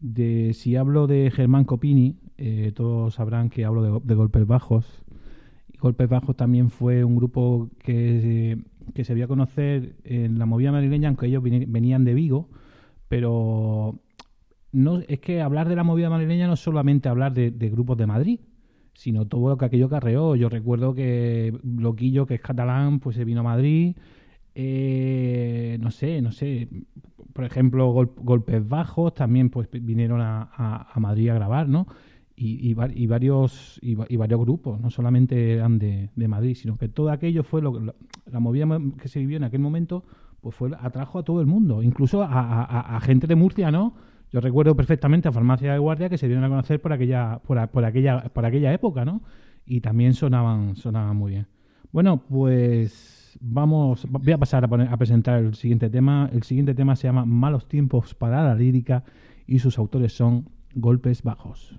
de 0.00 0.52
si 0.54 0.76
hablo 0.76 1.06
de 1.06 1.30
Germán 1.30 1.64
Copini, 1.64 2.16
eh, 2.36 2.72
todos 2.74 3.14
sabrán 3.14 3.48
que 3.48 3.64
hablo 3.64 3.82
de, 3.82 4.00
de 4.04 4.14
Golpes 4.14 4.46
Bajos. 4.46 5.02
Golpes 5.80 6.08
Bajos 6.08 6.36
también 6.36 6.70
fue 6.70 7.04
un 7.04 7.16
grupo 7.16 7.70
que, 7.78 8.58
que 8.94 9.04
se 9.04 9.14
vio 9.14 9.26
a 9.26 9.28
conocer 9.28 9.94
en 10.04 10.38
la 10.38 10.46
movida 10.46 10.72
madrileña, 10.72 11.08
aunque 11.08 11.26
ellos 11.26 11.42
venían 11.42 12.04
de 12.04 12.14
Vigo, 12.14 12.48
pero 13.08 14.00
no 14.72 14.98
es 15.06 15.20
que 15.20 15.40
hablar 15.40 15.68
de 15.68 15.76
la 15.76 15.84
movida 15.84 16.10
madrileña 16.10 16.46
no 16.48 16.54
es 16.54 16.60
solamente 16.60 17.08
hablar 17.08 17.32
de, 17.32 17.50
de 17.50 17.70
grupos 17.70 17.96
de 17.96 18.06
Madrid, 18.06 18.40
sino 18.98 19.26
todo 19.28 19.48
lo 19.50 19.56
que 19.56 19.64
aquello 19.66 19.88
carreó. 19.88 20.34
Yo 20.34 20.48
recuerdo 20.48 20.92
que 20.92 21.56
Loquillo, 21.62 22.26
que 22.26 22.34
es 22.34 22.40
catalán, 22.40 22.98
pues 22.98 23.14
se 23.14 23.24
vino 23.24 23.40
a 23.40 23.44
Madrid. 23.44 23.94
Eh, 24.56 25.78
no 25.80 25.92
sé, 25.92 26.20
no 26.20 26.32
sé. 26.32 26.68
Por 27.32 27.44
ejemplo, 27.44 27.92
Gol- 27.92 28.10
Golpes 28.16 28.68
Bajos 28.68 29.14
también 29.14 29.50
pues 29.50 29.68
vinieron 29.70 30.20
a, 30.20 30.50
a- 30.92 30.98
Madrid 30.98 31.28
a 31.28 31.34
grabar, 31.34 31.68
¿no? 31.68 31.86
Y, 32.34 32.68
y 32.68 32.74
va- 32.74 32.90
y 32.92 33.06
varios 33.06 33.78
y, 33.82 33.94
va- 33.94 34.06
y 34.08 34.16
varios 34.16 34.40
grupos, 34.40 34.80
no 34.80 34.90
solamente 34.90 35.52
eran 35.54 35.78
de, 35.78 36.10
de 36.16 36.28
Madrid, 36.28 36.56
sino 36.56 36.76
que 36.76 36.88
todo 36.88 37.10
aquello 37.10 37.44
fue 37.44 37.62
lo 37.62 37.72
que 37.74 37.92
la, 38.32 38.40
movida 38.40 38.66
mo- 38.66 38.96
que 38.96 39.06
se 39.06 39.20
vivió 39.20 39.36
en 39.36 39.44
aquel 39.44 39.60
momento, 39.60 40.02
pues 40.40 40.56
fue 40.56 40.70
atrajo 40.80 41.20
a 41.20 41.22
todo 41.22 41.40
el 41.40 41.46
mundo, 41.46 41.84
incluso 41.84 42.24
a- 42.24 42.96
a 42.96 43.00
gente 43.00 43.28
de 43.28 43.36
Murcia, 43.36 43.70
¿no? 43.70 43.94
Yo 44.32 44.40
recuerdo 44.40 44.76
perfectamente 44.76 45.28
a 45.28 45.32
Farmacia 45.32 45.72
de 45.72 45.78
Guardia 45.78 46.08
que 46.08 46.18
se 46.18 46.26
dieron 46.26 46.44
a 46.44 46.48
conocer 46.48 46.80
por 46.80 46.92
aquella, 46.92 47.40
por, 47.46 47.58
aquella, 47.84 48.24
por 48.32 48.44
aquella 48.44 48.72
época, 48.72 49.04
¿no? 49.04 49.22
Y 49.64 49.80
también 49.80 50.14
sonaban, 50.14 50.76
sonaban 50.76 51.16
muy 51.16 51.32
bien. 51.32 51.46
Bueno, 51.92 52.22
pues 52.28 53.38
vamos, 53.40 54.06
voy 54.10 54.32
a 54.32 54.38
pasar 54.38 54.64
a, 54.64 54.68
poner- 54.68 54.88
a 54.92 54.96
presentar 54.96 55.38
el 55.42 55.54
siguiente 55.54 55.88
tema. 55.88 56.28
El 56.32 56.42
siguiente 56.42 56.74
tema 56.74 56.96
se 56.96 57.08
llama 57.08 57.24
Malos 57.24 57.68
tiempos 57.68 58.14
para 58.14 58.42
la 58.42 58.54
lírica 58.54 59.04
y 59.46 59.58
sus 59.60 59.78
autores 59.78 60.12
son 60.14 60.48
Golpes 60.74 61.22
Bajos. 61.22 61.74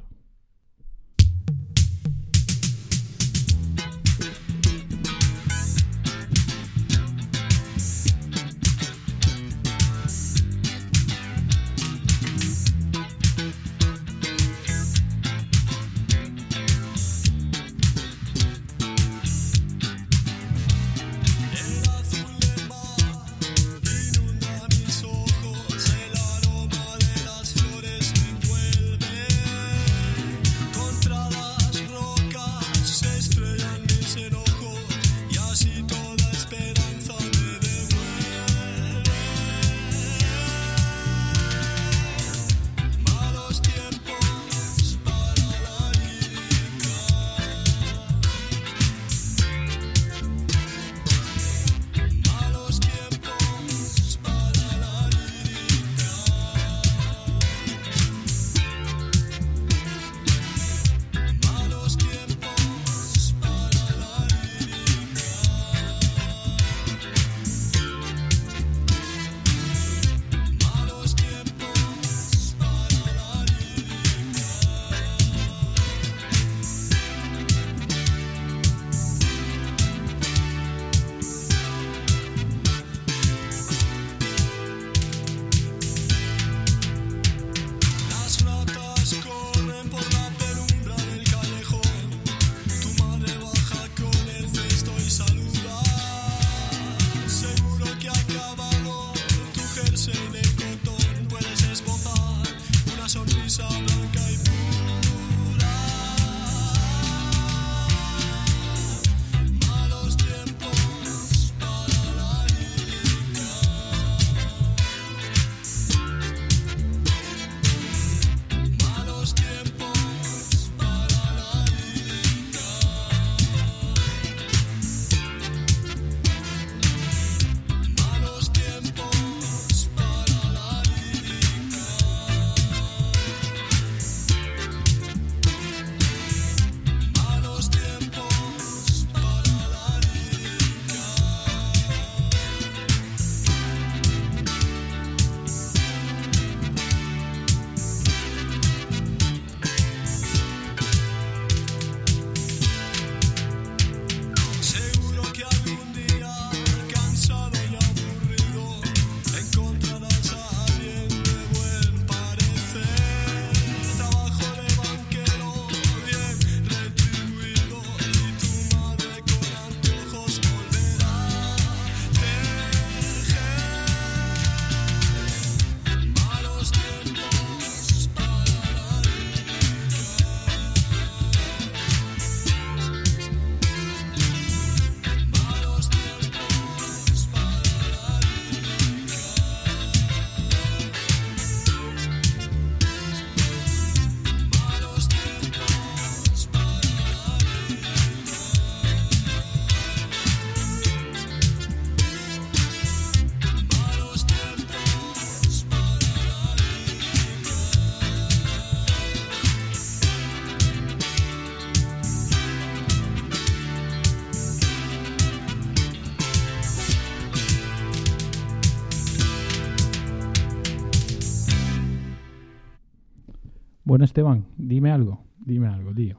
Bueno, 223.90 224.06
Esteban, 224.06 224.46
dime 224.56 224.92
algo. 224.92 225.26
Dime 225.40 225.66
algo, 225.68 225.92
tío. 225.96 226.16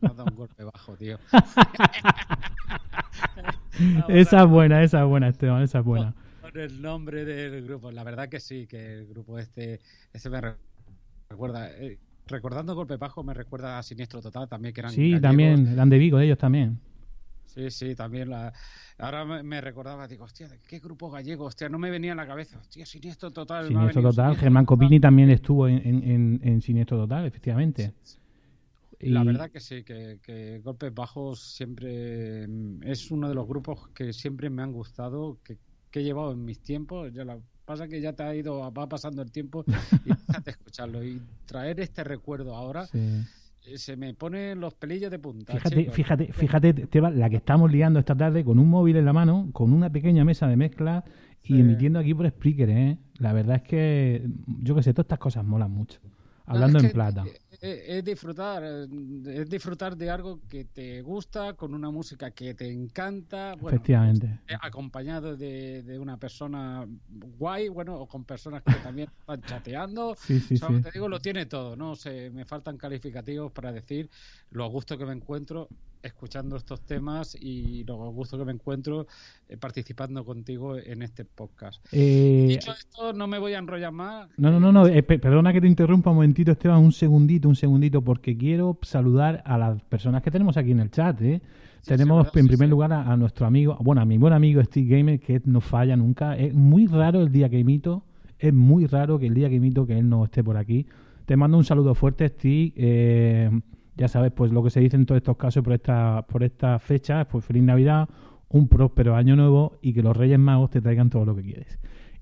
Me 0.00 0.08
has 0.08 0.16
dado 0.16 0.28
un 0.28 0.34
golpe 0.36 0.64
bajo, 0.64 0.96
tío. 0.96 1.16
Esa 4.08 4.42
es 4.42 4.48
buena, 4.50 4.82
esa 4.82 5.02
es 5.02 5.06
buena, 5.08 5.28
Esteban, 5.28 5.62
esa 5.62 5.78
es 5.78 5.84
buena. 5.84 6.16
Con 6.40 6.58
el 6.58 6.82
nombre 6.82 7.24
del 7.24 7.64
grupo. 7.64 7.92
La 7.92 8.02
verdad 8.02 8.28
que 8.28 8.40
sí, 8.40 8.66
que 8.66 8.94
el 8.94 9.06
grupo 9.06 9.38
este, 9.38 9.78
este 10.12 10.30
me 10.30 10.40
re- 10.40 10.56
recuerda. 11.30 11.70
eh, 11.70 11.96
recordando 12.26 12.74
Golpe 12.74 12.96
Bajo 12.96 13.22
me 13.22 13.34
recuerda 13.34 13.78
a 13.78 13.82
Siniestro 13.84 14.20
Total 14.20 14.48
también, 14.48 14.74
que 14.74 14.80
eran 14.80 14.90
Sí, 14.90 15.02
gallegos. 15.12 15.22
también, 15.22 15.68
eran 15.68 15.88
de 15.90 15.98
Vigo, 15.98 16.18
ellos 16.18 16.38
también. 16.38 16.80
Sí, 17.48 17.70
sí, 17.70 17.94
también 17.94 18.28
la... 18.30 18.52
Ahora 18.98 19.24
me, 19.42 19.60
recordaba, 19.60 20.06
digo, 20.06 20.24
hostia, 20.24 20.48
¿de 20.48 20.60
qué 20.60 20.78
grupo 20.78 21.10
gallego? 21.10 21.46
Hostia, 21.46 21.68
no 21.68 21.78
me 21.78 21.90
venía 21.90 22.10
en 22.12 22.18
la 22.18 22.26
cabeza. 22.26 22.58
Hostia, 22.58 22.84
Siniestro 22.86 23.30
Total. 23.30 23.66
Siniestro 23.66 24.02
Total. 24.02 24.12
Siniestro 24.26 24.40
Germán 24.40 24.64
Total. 24.66 24.76
Copini 24.78 25.00
también 25.00 25.30
estuvo 25.30 25.66
en, 25.66 25.78
en, 26.04 26.40
en- 26.42 26.60
Siniestro 26.62 26.98
Total, 26.98 27.24
efectivamente. 27.26 27.94
La 29.00 29.22
Y- 29.22 29.26
verdad 29.26 29.50
que 29.50 29.60
sí, 29.60 29.82
que, 29.84 30.18
que 30.22 30.58
Golpes 30.62 30.92
Bajos 30.92 31.40
siempre 31.54 32.46
mm, 32.48 32.82
es 32.84 33.10
uno 33.10 33.28
de 33.28 33.34
los 33.34 33.46
grupos 33.46 33.88
que 33.94 34.12
siempre 34.12 34.50
me 34.50 34.62
han 34.62 34.72
gustado, 34.72 35.38
que, 35.44 35.56
que 35.90 36.00
he 36.00 36.04
llevado 36.04 36.32
en 36.32 36.44
mis 36.44 36.60
tiempos. 36.60 37.12
Ya 37.12 37.24
la 37.24 37.38
pasa 37.64 37.86
que 37.88 38.00
ya 38.00 38.12
te 38.12 38.24
ha 38.24 38.34
ido, 38.34 38.58
va 38.72 38.88
pasando 38.88 39.22
el 39.22 39.30
tiempo 39.30 39.64
y 40.04 40.08
déjate 40.28 40.50
escucharlo. 40.50 41.02
Y 41.04 41.20
traer 41.46 41.80
este 41.80 42.02
recuerdo 42.04 42.54
ahora, 42.56 42.86
sí. 42.86 42.98
Eh, 43.72 43.78
se 43.78 43.96
me 43.96 44.14
ponen 44.14 44.60
los 44.60 44.74
pelillos 44.74 45.10
de 45.10 45.18
punta. 45.18 45.52
Fíjate, 45.52 45.76
chicos. 45.76 45.94
fíjate, 45.94 46.32
fíjate, 46.32 46.68
Esteban, 46.82 47.18
la 47.18 47.28
que 47.30 47.36
estamos 47.36 47.70
liando 47.70 47.98
esta 47.98 48.16
tarde 48.16 48.44
con 48.44 48.58
un 48.58 48.68
móvil 48.68 48.96
en 48.96 49.04
la 49.04 49.12
mano, 49.12 49.48
con 49.52 49.72
una 49.72 49.90
pequeña 49.90 50.24
mesa 50.24 50.46
de 50.48 50.56
mezcla 50.56 51.04
y 51.42 51.54
Sí. 51.54 51.60
emitiendo 51.60 51.98
aquí 51.98 52.14
por 52.14 52.28
Spreaker, 52.28 52.70
¿eh? 52.70 52.98
La 53.18 53.32
verdad 53.32 53.56
es 53.56 53.62
que, 53.62 54.26
yo 54.62 54.74
que 54.74 54.82
sé, 54.82 54.92
todas 54.92 55.04
estas 55.06 55.18
cosas 55.18 55.44
molan 55.44 55.70
mucho. 55.70 56.00
Hablando 56.48 56.78
es 56.78 56.84
en 56.84 56.90
plata. 56.92 57.24
eh, 57.26 57.38
eh, 57.60 57.84
Es 57.98 58.04
disfrutar, 58.04 58.62
eh, 58.64 58.86
es 59.26 59.48
disfrutar 59.48 59.96
de 59.96 60.10
algo 60.10 60.40
que 60.48 60.64
te 60.66 61.00
gusta, 61.02 61.54
con 61.54 61.74
una 61.74 61.90
música 61.90 62.30
que 62.30 62.54
te 62.54 62.70
encanta. 62.70 63.54
Bueno, 63.54 63.76
Efectivamente. 63.76 64.40
acompañado 64.62 65.36
de, 65.36 65.82
de 65.82 65.98
una 65.98 66.18
persona 66.18 66.86
guay, 67.06 67.68
bueno, 67.68 67.96
o 68.00 68.06
con 68.08 68.24
personas 68.24 68.62
que 68.62 68.80
también 68.80 69.08
están 69.20 69.42
chateando. 69.42 70.14
Sí, 70.16 70.40
sí, 70.40 70.54
O 70.54 70.56
sea, 70.58 70.68
sí. 70.68 70.80
te 70.82 70.90
digo, 70.92 71.08
lo 71.08 71.20
tiene 71.20 71.46
todo, 71.46 71.76
no 71.76 71.94
sé, 71.96 72.30
me 72.30 72.44
faltan 72.44 72.76
calificativos 72.78 73.52
para 73.52 73.72
decir 73.72 74.08
lo 74.50 74.64
a 74.64 74.68
gusto 74.68 74.96
que 74.96 75.04
me 75.06 75.12
encuentro 75.12 75.68
escuchando 76.02 76.56
estos 76.56 76.80
temas 76.82 77.36
y 77.40 77.84
lo 77.84 77.96
gusto 78.12 78.38
que 78.38 78.44
me 78.44 78.52
encuentro 78.52 79.06
eh, 79.48 79.56
participando 79.56 80.24
contigo 80.24 80.76
en 80.76 81.02
este 81.02 81.24
podcast. 81.24 81.84
Eh, 81.92 82.46
Dicho 82.48 82.72
esto, 82.72 83.12
no 83.12 83.26
me 83.26 83.38
voy 83.38 83.54
a 83.54 83.58
enrollar 83.58 83.92
más. 83.92 84.28
No, 84.36 84.50
no, 84.50 84.60
no, 84.60 84.72
no. 84.72 84.86
eh, 84.86 85.02
pe- 85.02 85.18
perdona 85.18 85.52
que 85.52 85.60
te 85.60 85.66
interrumpa 85.66 86.10
un 86.10 86.16
momentito, 86.16 86.52
Esteban, 86.52 86.78
un 86.82 86.92
segundito, 86.92 87.48
un 87.48 87.56
segundito, 87.56 88.02
porque 88.02 88.36
quiero 88.36 88.78
saludar 88.82 89.42
a 89.44 89.58
las 89.58 89.82
personas 89.82 90.22
que 90.22 90.30
tenemos 90.30 90.56
aquí 90.56 90.70
en 90.72 90.80
el 90.80 90.90
chat. 90.90 91.20
¿eh? 91.22 91.40
Sí, 91.82 91.88
tenemos 91.88 92.18
sí, 92.18 92.24
verdad, 92.26 92.38
en 92.38 92.44
sí, 92.44 92.48
primer 92.48 92.68
lugar 92.68 92.92
a, 92.92 93.12
a 93.12 93.16
nuestro 93.16 93.46
amigo, 93.46 93.76
bueno, 93.80 94.00
a 94.00 94.04
mi 94.04 94.18
buen 94.18 94.32
amigo 94.32 94.62
Steve 94.64 94.96
Gamer, 94.96 95.20
que 95.20 95.40
no 95.44 95.60
falla 95.60 95.96
nunca. 95.96 96.36
Es 96.36 96.54
muy 96.54 96.86
raro 96.86 97.20
el 97.22 97.30
día 97.32 97.48
que 97.48 97.58
imito, 97.58 98.04
es 98.38 98.52
muy 98.54 98.86
raro 98.86 99.18
que 99.18 99.26
el 99.26 99.34
día 99.34 99.48
que 99.48 99.56
imito 99.56 99.86
que 99.86 99.98
él 99.98 100.08
no 100.08 100.24
esté 100.24 100.42
por 100.44 100.56
aquí. 100.56 100.86
Te 101.26 101.36
mando 101.36 101.58
un 101.58 101.64
saludo 101.64 101.94
fuerte, 101.94 102.28
Steve. 102.28 103.60
Ya 103.98 104.08
sabes, 104.08 104.32
pues 104.32 104.50
lo 104.52 104.62
que 104.62 104.70
se 104.70 104.80
dice 104.80 104.96
en 104.96 105.04
todos 105.04 105.18
estos 105.18 105.36
casos 105.36 105.62
por 105.62 105.74
esta, 105.74 106.24
por 106.26 106.42
esta 106.42 106.78
fecha, 106.78 107.26
pues 107.26 107.44
feliz 107.44 107.62
Navidad, 107.62 108.08
un 108.48 108.68
próspero 108.68 109.14
año 109.16 109.36
nuevo 109.36 109.78
y 109.82 109.92
que 109.92 110.02
los 110.02 110.16
Reyes 110.16 110.38
Magos 110.38 110.70
te 110.70 110.80
traigan 110.80 111.10
todo 111.10 111.24
lo 111.26 111.36
que 111.36 111.42
quieres. 111.42 111.78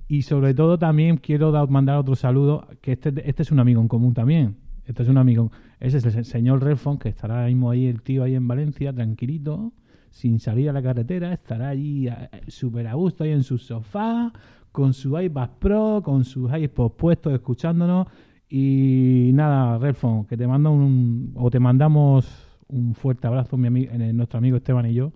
Y 0.09 0.23
sobre 0.23 0.55
todo 0.55 0.79
también 0.79 1.19
quiero 1.19 1.53
dar- 1.53 1.69
mandar 1.69 1.99
otro 1.99 2.17
saludo, 2.17 2.67
que 2.81 2.93
este, 2.93 3.12
este 3.29 3.43
es 3.43 3.53
un 3.53 3.61
amigo 3.61 3.81
en 3.81 3.89
común 3.89 4.15
también. 4.15 4.57
Este 4.87 5.03
es 5.03 5.09
un 5.09 5.19
amigo. 5.19 5.51
Ese 5.81 5.99
es 5.99 6.17
el 6.17 6.25
señor 6.25 6.62
Redfone, 6.62 6.99
que 6.99 7.09
estará 7.09 7.35
ahora 7.35 7.49
mismo 7.49 7.71
ahí, 7.71 7.87
el 7.87 8.03
tío 8.03 8.23
ahí 8.23 8.35
en 8.37 8.47
Valencia, 8.49 8.93
tranquilito, 8.93 9.73
sin 10.11 10.39
salir 10.39 10.71
a 10.71 10.73
la 10.73 10.83
carretera, 10.83 11.33
estará 11.33 11.69
allí 11.69 12.09
eh, 12.09 12.12
súper 12.49 12.87
a 12.87 12.95
gusto 12.95 13.25
ahí 13.25 13.33
en 13.33 13.43
su 13.43 13.59
sofá, 13.59 14.33
con 14.73 14.95
su 14.95 15.19
iPad 15.21 15.51
Pro, 15.59 16.03
con 16.05 16.25
sus 16.25 16.53
iPods 16.57 16.95
puestos, 16.97 17.33
escuchándonos. 17.33 18.07
Y 18.49 19.31
nada, 19.35 19.79
Redfone, 19.79 20.27
que 20.27 20.37
te 20.37 20.47
mando 20.47 20.71
un, 20.71 21.33
o 21.37 21.51
te 21.51 21.59
mandamos 21.59 22.27
un 22.69 22.95
fuerte 22.95 23.27
abrazo, 23.27 23.57
mi 23.57 23.69
ami- 23.69 23.89
eh, 23.91 24.13
nuestro 24.13 24.39
amigo 24.39 24.57
Esteban 24.57 24.87
y 24.87 24.95
yo. 24.95 25.13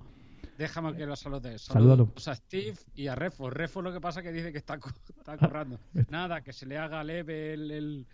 Déjame 0.58 0.94
que 0.94 1.06
lo 1.06 1.16
salude. 1.16 1.58
Salúdalo. 1.58 2.04
Saludos 2.06 2.28
a 2.28 2.34
Steve 2.34 2.74
y 2.94 3.06
a 3.06 3.14
Refo. 3.14 3.48
Refo 3.48 3.80
lo 3.82 3.92
que 3.92 4.00
pasa 4.00 4.22
que 4.22 4.30
dice 4.32 4.52
que 4.52 4.58
está, 4.58 4.78
está 5.18 5.36
currando. 5.38 5.78
Nada, 6.10 6.42
que 6.42 6.52
se 6.52 6.66
le 6.66 6.76
haga 6.76 7.02
leve 7.02 7.54
el, 7.54 7.70
el- 7.70 8.06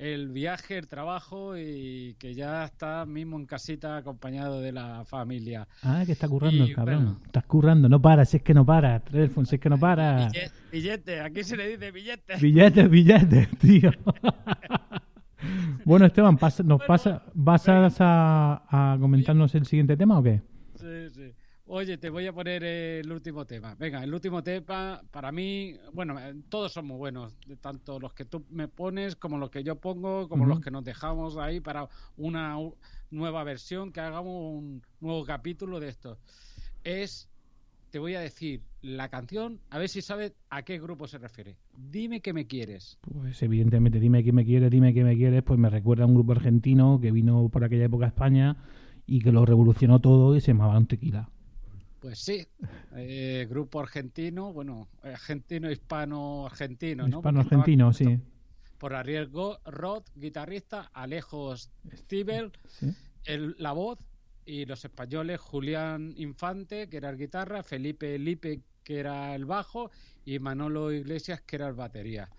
el 0.00 0.30
viaje, 0.30 0.78
el 0.78 0.88
trabajo 0.88 1.58
y 1.58 2.16
que 2.18 2.32
ya 2.34 2.64
está 2.64 3.04
mismo 3.04 3.36
en 3.38 3.44
casita 3.44 3.98
acompañado 3.98 4.60
de 4.62 4.72
la 4.72 5.04
familia. 5.04 5.68
Ah, 5.82 6.02
que 6.06 6.12
está 6.12 6.26
currando 6.26 6.64
Y, 6.64 6.70
el 6.70 6.74
cabrón. 6.74 7.04
bueno. 7.04 7.20
Estás 7.26 7.44
currando, 7.44 7.88
no 7.88 8.00
para, 8.00 8.24
si 8.24 8.38
es 8.38 8.42
que 8.42 8.54
no 8.54 8.64
para. 8.64 8.98
Redfone, 9.00 9.46
si 9.46 9.56
es 9.56 9.60
que 9.60 9.68
no 9.68 9.78
para. 9.78 10.16
Billete, 10.28 10.50
billete, 10.72 11.20
aquí 11.20 11.44
se 11.44 11.56
le 11.56 11.68
dice 11.68 11.90
billete. 11.90 12.36
Billetes, 12.40 12.88
billetes, 12.90 13.48
tío. 13.60 13.90
bueno, 15.84 16.06
Esteban, 16.06 16.36
pasa- 16.38 16.62
¿nos 16.62 16.78
Bueno, 16.78 16.86
pasa, 16.88 17.22
¿vas 17.34 17.96
a, 18.00 18.62
a 18.94 18.98
comentarnos 18.98 19.54
el 19.54 19.66
siguiente 19.66 19.96
tema 19.96 20.18
o 20.18 20.22
qué? 20.22 20.42
Oye, 21.72 21.98
te 21.98 22.10
voy 22.10 22.26
a 22.26 22.32
poner 22.32 22.64
el 22.64 23.12
último 23.12 23.44
tema. 23.44 23.76
Venga, 23.78 24.02
el 24.02 24.12
último 24.12 24.42
tema, 24.42 25.00
para 25.12 25.30
mí, 25.30 25.76
bueno, 25.92 26.18
eh, 26.18 26.34
todos 26.48 26.72
son 26.72 26.88
muy 26.88 26.96
buenos, 26.96 27.38
tanto 27.60 28.00
los 28.00 28.12
que 28.12 28.24
tú 28.24 28.44
me 28.50 28.66
pones 28.66 29.14
como 29.14 29.38
los 29.38 29.50
que 29.50 29.62
yo 29.62 29.76
pongo, 29.76 30.28
como 30.28 30.46
los 30.46 30.58
que 30.58 30.72
nos 30.72 30.82
dejamos 30.82 31.36
ahí 31.36 31.60
para 31.60 31.88
una 32.16 32.56
nueva 33.12 33.44
versión, 33.44 33.92
que 33.92 34.00
hagamos 34.00 34.52
un 34.52 34.82
nuevo 34.98 35.24
capítulo 35.24 35.78
de 35.78 35.90
esto. 35.90 36.18
Es, 36.82 37.28
te 37.90 38.00
voy 38.00 38.16
a 38.16 38.20
decir 38.20 38.62
la 38.82 39.08
canción, 39.08 39.60
a 39.70 39.78
ver 39.78 39.88
si 39.88 40.02
sabes 40.02 40.32
a 40.48 40.62
qué 40.62 40.80
grupo 40.80 41.06
se 41.06 41.18
refiere. 41.18 41.56
Dime 41.72 42.20
que 42.20 42.32
me 42.32 42.48
quieres. 42.48 42.98
Pues 43.02 43.40
evidentemente, 43.44 44.00
dime 44.00 44.24
que 44.24 44.32
me 44.32 44.44
quieres, 44.44 44.72
dime 44.72 44.92
que 44.92 45.04
me 45.04 45.16
quieres, 45.16 45.44
pues 45.44 45.60
me 45.60 45.70
recuerda 45.70 46.02
a 46.02 46.08
un 46.08 46.14
grupo 46.14 46.32
argentino 46.32 46.98
que 47.00 47.12
vino 47.12 47.48
por 47.48 47.62
aquella 47.62 47.84
época 47.84 48.06
a 48.06 48.08
España 48.08 48.56
y 49.06 49.20
que 49.20 49.30
lo 49.30 49.46
revolucionó 49.46 50.00
todo 50.00 50.34
y 50.34 50.40
se 50.40 50.48
llamaba 50.48 50.84
tequila. 50.84 51.30
Pues 52.00 52.18
sí, 52.18 52.46
eh, 52.96 53.46
grupo 53.48 53.78
argentino, 53.80 54.52
bueno, 54.54 54.88
argentino, 55.02 55.70
hispano, 55.70 56.46
argentino, 56.46 57.06
¿no? 57.06 57.20
Porque 57.20 57.40
estaba 57.40 57.62
Hispano-argentino, 57.68 57.92
sí. 57.92 58.18
por 58.78 58.94
Ariel 58.94 59.30
Roth, 59.66 60.08
guitarrista, 60.14 60.90
Alejo 60.94 61.54
Stiebel, 61.56 62.52
sí. 62.66 62.86
el- 63.24 63.54
la 63.58 63.72
voz, 63.72 63.98
y 64.46 64.64
los 64.64 64.82
españoles 64.84 65.38
Julián 65.40 66.14
Infante, 66.16 66.88
que 66.88 66.96
era 66.96 67.10
el 67.10 67.18
guitarra, 67.18 67.62
Felipe 67.62 68.18
Lipe, 68.18 68.62
que 68.82 68.98
era 68.98 69.34
el 69.34 69.44
bajo, 69.44 69.90
y 70.24 70.38
Manolo 70.38 70.90
Iglesias, 70.90 71.42
que 71.42 71.56
era 71.56 71.68
el 71.68 71.74
batería. 71.74 72.30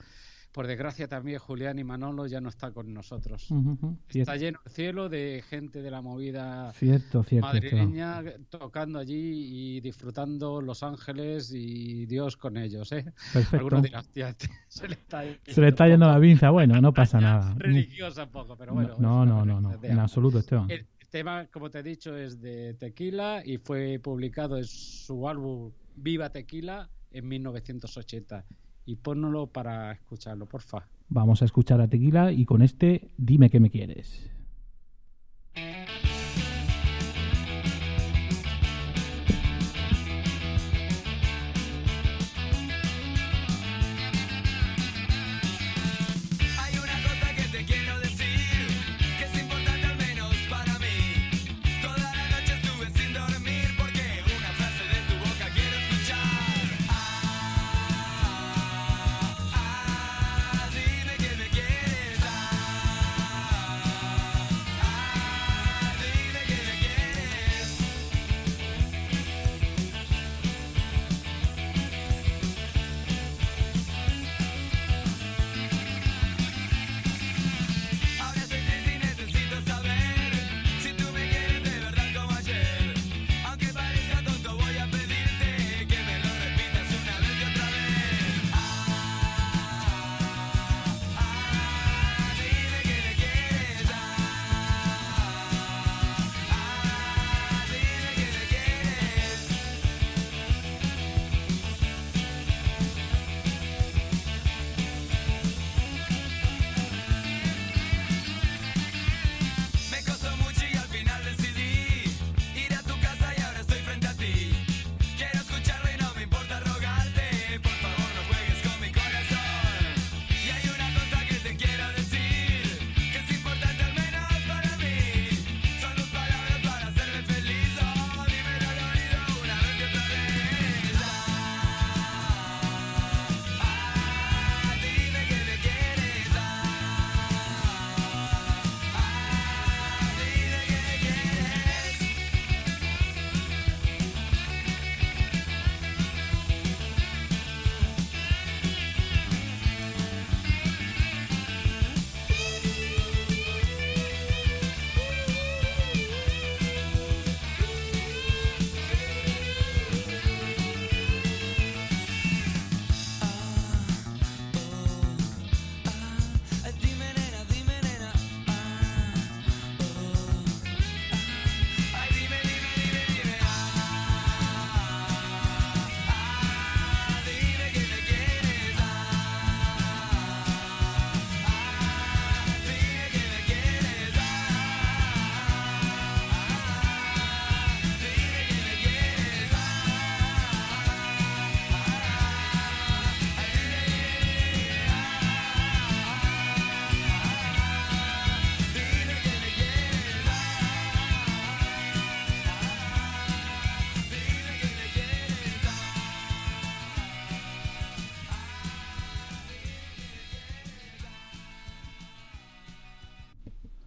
Por 0.51 0.67
desgracia 0.67 1.07
también 1.07 1.39
Julián 1.39 1.79
y 1.79 1.83
Manolo 1.85 2.27
ya 2.27 2.41
no 2.41 2.49
están 2.49 2.73
con 2.73 2.93
nosotros. 2.93 3.43
Está 3.49 4.01
Cierto, 4.09 4.35
lleno 4.35 4.59
el 4.65 4.71
cielo 4.71 5.09
de 5.09 5.43
gente 5.47 5.81
de 5.81 5.89
la 5.89 6.01
movida 6.01 6.73
cierto, 6.73 7.23
cierto. 7.23 7.47
Madrileña 7.47 8.21
tocando 8.49 8.99
allí 8.99 9.75
y 9.75 9.79
disfrutando 9.79 10.61
Los 10.61 10.83
Ángeles 10.83 11.53
y 11.53 12.05
Dios 12.05 12.35
con 12.35 12.57
ellos, 12.57 12.91
¿eh? 12.91 13.05
Perfecto. 13.31 13.57
Algunos 13.57 13.83
dirán, 13.83 14.01
"Hostia, 14.01 14.29
este 14.37 14.49
se 14.67 14.87
le 14.89 14.95
está, 14.95 15.23
Se 15.47 15.61
le 15.61 15.69
está 15.69 15.87
yendo 15.87 16.05
la 16.07 16.19
pinza, 16.19 16.49
bueno, 16.49 16.81
no 16.81 16.93
pasa 16.93 17.21
nada. 17.21 17.53
religiosa 17.57 18.25
un 18.25 18.31
poco, 18.31 18.57
pero 18.57 18.73
bueno. 18.73 18.95
No, 18.99 19.25
no, 19.25 19.45
no, 19.45 19.61
no, 19.61 19.79
en 19.81 19.99
absoluto, 19.99 20.39
Esteban. 20.39 20.69
El 20.69 20.85
tema, 21.09 21.47
como 21.47 21.69
te 21.69 21.79
he 21.79 21.83
dicho, 21.83 22.17
es 22.17 22.41
de 22.41 22.73
Tequila 22.73 23.41
y 23.45 23.57
fue 23.57 23.99
publicado 24.03 24.57
en 24.57 24.65
su 24.65 25.27
álbum 25.29 25.71
Viva 25.95 26.29
Tequila 26.29 26.89
en 27.11 27.27
1980. 27.27 28.45
Y 28.85 28.95
pónnoslo 28.95 29.47
para 29.47 29.91
escucharlo, 29.91 30.45
porfa. 30.47 30.87
Vamos 31.09 31.41
a 31.41 31.45
escuchar 31.45 31.81
a 31.81 31.87
Tequila 31.87 32.31
y 32.31 32.45
con 32.45 32.61
este, 32.61 33.11
dime 33.17 33.49
que 33.49 33.59
me 33.59 33.69
quieres. 33.69 34.31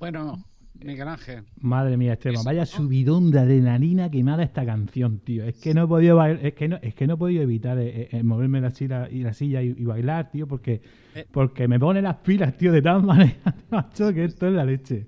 Bueno, 0.04 0.44
Miguel 0.84 1.08
Ángel. 1.08 1.44
Madre 1.62 1.96
mía, 1.96 2.12
Esteban, 2.12 2.44
vaya 2.44 2.60
¿no? 2.60 2.66
subidón 2.66 3.30
de 3.30 3.38
adrenalina 3.38 4.10
que 4.10 4.22
me 4.22 4.32
ha 4.32 4.34
dado 4.34 4.42
esta 4.42 4.66
canción, 4.66 5.18
tío. 5.20 5.44
Es 5.44 5.56
que 5.62 5.72
no 5.72 5.84
he 5.84 5.86
podido 5.86 6.18
bail- 6.18 6.40
es 6.42 6.52
que 6.52 6.68
no, 6.68 6.76
es 6.82 6.94
que 6.94 7.06
no 7.06 7.14
he 7.14 7.16
podido 7.16 7.42
evitar 7.42 7.78
eh, 7.78 8.08
eh, 8.12 8.22
moverme 8.22 8.60
la 8.60 8.68
silla 8.70 9.08
y 9.10 9.22
la 9.22 9.32
silla 9.32 9.62
y, 9.62 9.68
y 9.78 9.84
bailar, 9.86 10.30
tío, 10.30 10.46
porque, 10.46 10.82
Eh. 11.14 11.24
porque 11.32 11.68
me 11.68 11.80
pone 11.80 12.02
las 12.02 12.16
pilas, 12.16 12.54
tío, 12.58 12.70
de 12.70 12.82
tal 12.82 13.02
manera, 13.02 13.32
macho, 13.70 14.12
que 14.12 14.24
esto 14.26 14.46
es 14.46 14.52
la 14.52 14.66
leche. 14.66 15.06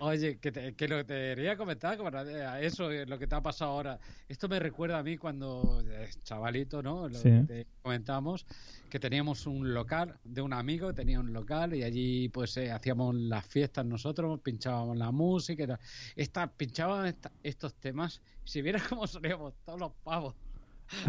Oye, 0.00 0.38
que, 0.38 0.52
te- 0.52 0.74
que 0.74 0.88
lo 0.88 0.96
que 0.98 1.04
te 1.04 1.14
quería 1.34 1.56
comentar, 1.56 1.98
a 2.00 2.60
eso 2.60 2.90
es 2.90 3.08
lo 3.08 3.18
que 3.18 3.26
te 3.26 3.34
ha 3.34 3.40
pasado 3.42 3.72
ahora. 3.72 3.98
Esto 4.28 4.48
me 4.48 4.58
recuerda 4.58 4.98
a 4.98 5.02
mí 5.02 5.16
cuando, 5.16 5.82
eh, 5.86 6.08
chavalito, 6.22 6.82
¿no? 6.82 7.08
Lo 7.08 7.18
Sí. 7.18 7.28
que 7.30 7.42
te 7.46 7.66
comentamos, 7.82 8.46
que 8.88 8.98
teníamos 9.00 9.46
un 9.46 9.74
local 9.74 10.18
de 10.24 10.40
un 10.42 10.52
amigo, 10.52 10.94
tenía 10.94 11.20
un 11.20 11.32
local 11.32 11.74
y 11.74 11.82
allí 11.82 12.28
pues 12.28 12.56
eh, 12.56 12.70
hacíamos 12.70 13.14
las 13.14 13.46
fiestas 13.46 13.84
nosotros, 13.86 14.40
pinchábamos 14.40 14.96
la 14.96 15.10
música 15.10 15.64
y 15.64 15.66
tal. 15.66 15.78
Esta, 16.14 16.46
pinchábamos 16.52 17.06
esta- 17.08 17.32
estos 17.42 17.74
temas, 17.74 18.20
si 18.44 18.62
vieras 18.62 18.82
cómo 18.94 19.06
solíamos 19.06 19.54
todos 19.64 19.80
los 19.80 19.92
pavos 20.02 20.34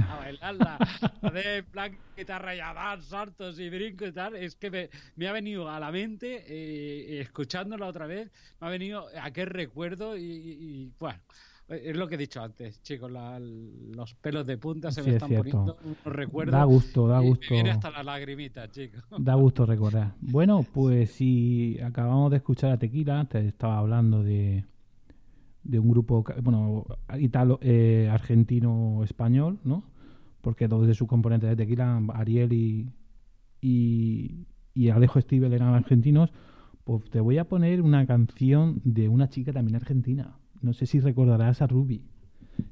a 0.09 0.15
bailarla, 0.17 0.77
de 1.33 1.57
en 1.57 1.65
plan 1.65 1.97
guitarra 2.15 2.55
y 2.55 2.59
a 2.59 2.73
dar 2.73 3.01
saltos 3.01 3.59
y 3.59 3.69
brincos 3.69 4.09
y 4.09 4.11
tal, 4.11 4.35
es 4.35 4.55
que 4.55 4.69
me, 4.71 4.89
me 5.15 5.27
ha 5.27 5.31
venido 5.31 5.69
a 5.69 5.79
la 5.79 5.91
mente, 5.91 6.43
eh, 6.47 7.21
escuchándola 7.21 7.87
otra 7.87 8.07
vez, 8.07 8.31
me 8.59 8.67
ha 8.67 8.69
venido 8.69 9.07
aquel 9.21 9.47
recuerdo 9.47 10.17
y, 10.17 10.21
y- 10.23 10.91
bueno, 10.99 11.19
es 11.69 11.95
lo 11.95 12.07
que 12.07 12.15
he 12.15 12.17
dicho 12.17 12.41
antes, 12.41 12.81
chicos, 12.81 13.11
la- 13.11 13.39
los 13.39 14.15
pelos 14.15 14.45
de 14.47 14.57
punta 14.57 14.91
se 14.91 15.01
Sí, 15.03 15.09
me 15.09 15.15
es 15.15 15.15
están 15.17 15.29
cierto. 15.29 15.49
poniendo 15.51 15.77
unos 15.83 16.03
recuerdos. 16.15 16.53
Da 16.53 16.63
gusto, 16.63 17.07
da 17.07 17.19
gusto. 17.19 17.45
Me 17.51 17.55
viene 17.57 17.69
hasta 17.71 17.91
la 17.91 18.03
lagrimita, 18.03 18.69
chicos. 18.71 19.03
Da 19.19 19.35
gusto 19.35 19.65
recordar. 19.67 20.13
Bueno, 20.19 20.65
pues 20.73 21.11
si 21.11 21.79
acabamos 21.79 22.31
de 22.31 22.37
escuchar 22.37 22.71
a 22.71 22.77
Tequila, 22.79 23.25
te 23.29 23.47
estaba 23.47 23.77
hablando 23.77 24.23
de, 24.23 24.65
de 25.69 25.79
un 25.79 25.89
grupo, 25.89 26.23
bueno, 26.41 26.85
italo, 27.19 27.59
eh, 27.61 28.09
argentino-español, 28.11 29.59
¿no? 29.63 29.83
Porque 30.41 30.67
dos 30.67 30.87
de 30.87 30.95
sus 30.95 31.07
componentes 31.07 31.49
de 31.49 31.55
Tequila, 31.55 32.01
Ariel 32.13 32.53
y, 32.53 32.89
y, 33.61 34.89
Alejo 34.89 35.21
Stivel 35.21 35.53
eran 35.53 35.75
argentinos. 35.75 36.31
Pues 36.83 37.09
te 37.11 37.19
voy 37.19 37.37
a 37.37 37.47
poner 37.47 37.81
una 37.81 38.07
canción 38.07 38.81
de 38.83 39.09
una 39.09 39.29
chica 39.29 39.53
también 39.53 39.75
argentina. 39.75 40.39
No 40.61 40.73
sé 40.73 40.87
si 40.87 40.99
recordarás 40.99 41.61
a 41.61 41.67
Ruby. 41.67 42.03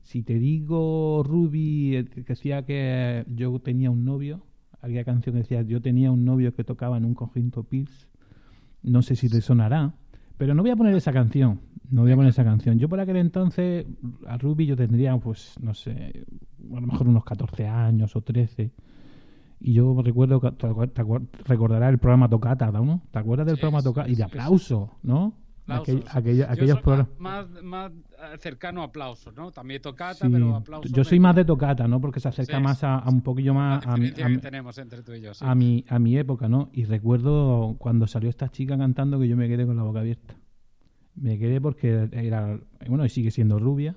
Si 0.01 0.23
te 0.23 0.39
digo 0.39 1.23
Ruby, 1.23 1.97
eh, 1.97 2.05
que 2.05 2.23
decía 2.23 2.65
que 2.65 3.25
yo 3.27 3.59
tenía 3.59 3.91
un 3.91 4.05
novio, 4.05 4.41
aquella 4.81 5.03
canción 5.03 5.33
que 5.33 5.39
decía 5.39 5.61
yo 5.61 5.81
tenía 5.81 6.11
un 6.11 6.25
novio 6.25 6.53
que 6.53 6.63
tocaba 6.63 6.97
en 6.97 7.05
un 7.05 7.13
conjunto 7.13 7.63
Pills, 7.63 8.09
no 8.81 9.01
sé 9.01 9.15
si 9.15 9.29
te 9.29 9.41
sonará, 9.41 9.93
pero 10.37 10.53
no 10.53 10.61
voy 10.61 10.71
a 10.71 10.75
poner 10.75 10.95
esa 10.95 11.11
canción, 11.11 11.59
no 11.89 12.01
voy 12.03 12.11
a 12.11 12.15
poner 12.15 12.29
esa 12.29 12.43
canción. 12.43 12.77
Yo 12.79 12.87
por 12.89 12.99
aquel 12.99 13.17
entonces, 13.17 13.85
a 14.27 14.37
Ruby 14.37 14.65
yo 14.65 14.75
tendría, 14.75 15.17
pues, 15.17 15.55
no 15.61 15.73
sé, 15.73 16.25
a 16.71 16.79
lo 16.79 16.87
mejor 16.87 17.07
unos 17.07 17.23
14 17.23 17.67
años 17.67 18.15
o 18.15 18.21
13. 18.21 18.71
Y 19.59 19.73
yo 19.73 19.99
recuerdo, 20.03 20.39
que- 20.39 20.51
te 20.51 21.03
recordarás 21.45 21.89
el 21.91 21.97
programa 21.97 22.29
Tocata, 22.29 22.71
¿no? 22.71 23.01
¿Te 23.11 23.19
acuerdas 23.19 23.47
del 23.47 23.55
Sí, 23.55 23.61
programa 23.61 23.79
sí, 23.81 23.85
Tocata? 23.85 24.09
Y 24.09 24.15
sí, 24.15 24.17
de 24.21 24.23
sí, 24.25 24.29
sí. 24.31 24.37
aplauso, 24.39 24.91
¿no? 25.03 25.33
Aquell- 25.67 26.03
aquella- 26.13 26.45
Yo 26.45 26.51
aquellos 26.53 26.75
soy 26.75 26.81
programas. 26.83 27.19
más, 27.19 27.63
más 27.63 27.91
eh, 27.91 28.37
cercano 28.39 28.81
a 28.83 28.85
aplausos, 28.85 29.35
¿no? 29.35 29.51
También 29.51 29.81
tocata, 29.81 30.25
Sí, 30.25 30.31
pero 30.31 30.55
aplausos. 30.55 30.89
yo 30.93 31.03
soy 31.03 31.19
más 31.19 31.35
de 31.35 31.43
tocata, 31.43 31.89
¿no? 31.89 31.99
Porque 31.99 32.21
se 32.21 32.29
acerca 32.29 32.55
Sí, 32.57 32.63
más 32.63 32.85
a, 32.85 32.99
a 32.99 33.09
un 33.09 33.19
poquillo 33.21 33.53
más 33.53 33.85
a, 33.85 33.97
mi- 33.97 34.11
tenemos 34.39 34.77
entre 34.77 35.03
tú 35.03 35.11
y 35.13 35.19
yo, 35.19 35.33
sí. 35.33 35.43
a 35.45 35.53
mi, 35.55 35.83
a 35.89 35.99
mi 35.99 36.17
época, 36.17 36.47
¿no? 36.47 36.69
Y 36.71 36.85
recuerdo 36.85 37.75
cuando 37.79 38.07
salió 38.07 38.29
esta 38.29 38.47
chica 38.47 38.77
cantando 38.77 39.19
que 39.19 39.27
yo 39.27 39.35
me 39.35 39.49
quedé 39.49 39.65
con 39.65 39.75
la 39.75 39.83
boca 39.83 39.99
abierta. 39.99 40.35
Me 41.19 41.39
quedé 41.39 41.59
porque 41.59 42.09
era, 42.11 42.59
bueno, 42.87 43.05
y 43.05 43.09
sigue 43.09 43.31
siendo 43.31 43.59
rubia. 43.59 43.95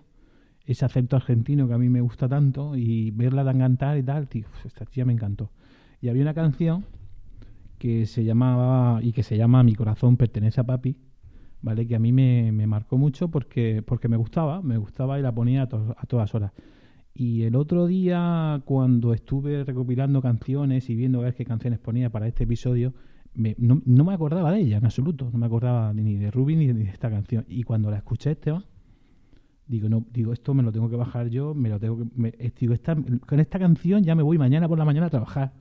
Ese 0.64 0.85
acento 0.85 1.16
argentino 1.16 1.68
que 1.68 1.75
a 1.75 1.79
mí 1.79 1.89
me 1.89 2.01
gusta 2.01 2.29
tanto 2.29 2.77
y 2.77 3.11
verla 3.11 3.45
tan 3.45 3.59
cantar 3.59 3.99
y 3.99 4.03
tal, 4.03 4.29
tío, 4.29 4.47
esta 4.64 4.87
chica 4.87 5.05
me 5.05 5.12
encantó. 5.12 5.51
Y 6.01 6.09
había 6.09 6.23
una 6.23 6.35
canción 6.35 6.85
que 7.79 8.07
se 8.07 8.25
llamaba 8.25 9.03
y 9.03 9.12
que 9.12 9.23
se 9.23 9.37
llama 9.37 9.62
Mi 9.62 9.75
corazón 9.75 10.16
pertenece 10.16 10.61
a 10.61 10.64
papi, 10.64 10.97
¿vale? 11.61 11.87
Que 11.87 11.97
a 11.97 11.99
mí 11.99 12.12
me, 12.12 12.53
me 12.53 12.66
marcó 12.66 12.97
mucho 12.97 13.29
porque, 13.29 13.83
porque 13.85 14.09
me 14.09 14.16
gustaba, 14.16 14.62
me 14.62 14.79
gustaba 14.79 15.18
y 15.18 15.23
la 15.23 15.33
ponía 15.33 15.62
a, 15.62 15.64
a 15.64 16.07
todas 16.07 16.35
horas. 16.35 16.53
Y 17.12 17.43
el 17.43 17.57
otro 17.57 17.87
día, 17.87 18.62
cuando 18.64 19.12
estuve 19.12 19.64
recopilando 19.64 20.23
canciones 20.23 20.89
y 20.89 20.95
viendo 20.95 21.21
a 21.21 21.25
ver 21.25 21.35
qué 21.35 21.45
canciones 21.45 21.79
ponía 21.79 22.09
para 22.11 22.27
este 22.29 22.45
episodio, 22.45 22.95
me- 23.35 23.55
no, 23.59 23.83
no 23.85 24.05
me 24.05 24.12
acordaba 24.14 24.53
de 24.53 24.61
ella 24.61 24.78
en 24.78 24.85
absoluto. 24.85 25.31
No 25.33 25.39
me 25.39 25.47
acordaba 25.47 25.93
ni 25.93 26.16
de 26.16 26.31
Ruby 26.31 26.57
ni 26.57 26.66
de 26.68 26.85
esta 26.85 27.11
canción. 27.11 27.45
Y 27.49 27.62
cuando 27.62 27.91
la 27.91 27.99
escuché, 27.99 28.33
Esteban, 28.33 28.64
digo, 29.66 29.89
no, 29.89 30.05
digo, 30.12 30.33
esto 30.33 30.53
me 30.55 30.62
lo 30.62 30.72
tengo 30.72 30.91
que 30.91 30.97
bajar 30.97 31.28
yo, 31.28 31.55
me 31.55 31.68
lo 31.68 31.78
tengo 31.78 31.99
que. 31.99 32.05
me- 32.16 32.35
eh, 32.39 32.53
digo, 32.59 32.74
esta- 32.74 32.97
con 33.26 33.41
esta 33.41 33.59
canción 33.59 34.03
ya 34.03 34.14
me 34.14 34.22
voy 34.22 34.39
mañana 34.39 34.68
por 34.68 34.78
la 34.78 34.85
mañana 34.85 35.07
a 35.07 35.11
trabajar. 35.11 35.53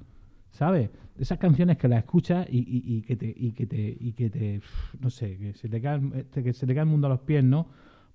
¿Sabes? 0.51 0.89
Esas 1.19 1.37
canciones 1.37 1.77
que 1.77 1.87
las 1.87 1.99
escuchas 1.99 2.47
y, 2.49 2.57
y- 2.67 3.01
que 3.03 3.15
te, 3.15 3.33
y 3.37 3.51
que 3.51 3.67
te, 3.67 3.97
y 3.99 4.13
que 4.13 4.29
te, 4.31 4.61
no 4.99 5.09
sé, 5.11 5.37
que 5.37 5.53
se 5.53 5.69
te 5.69 5.79
cae, 5.79 6.01
este, 6.15 6.53
se 6.53 6.65
te 6.65 6.73
cae 6.73 6.83
el 6.83 6.89
mundo 6.89 7.05
a 7.07 7.11
los 7.11 7.19
pies, 7.19 7.43
¿no? 7.43 7.67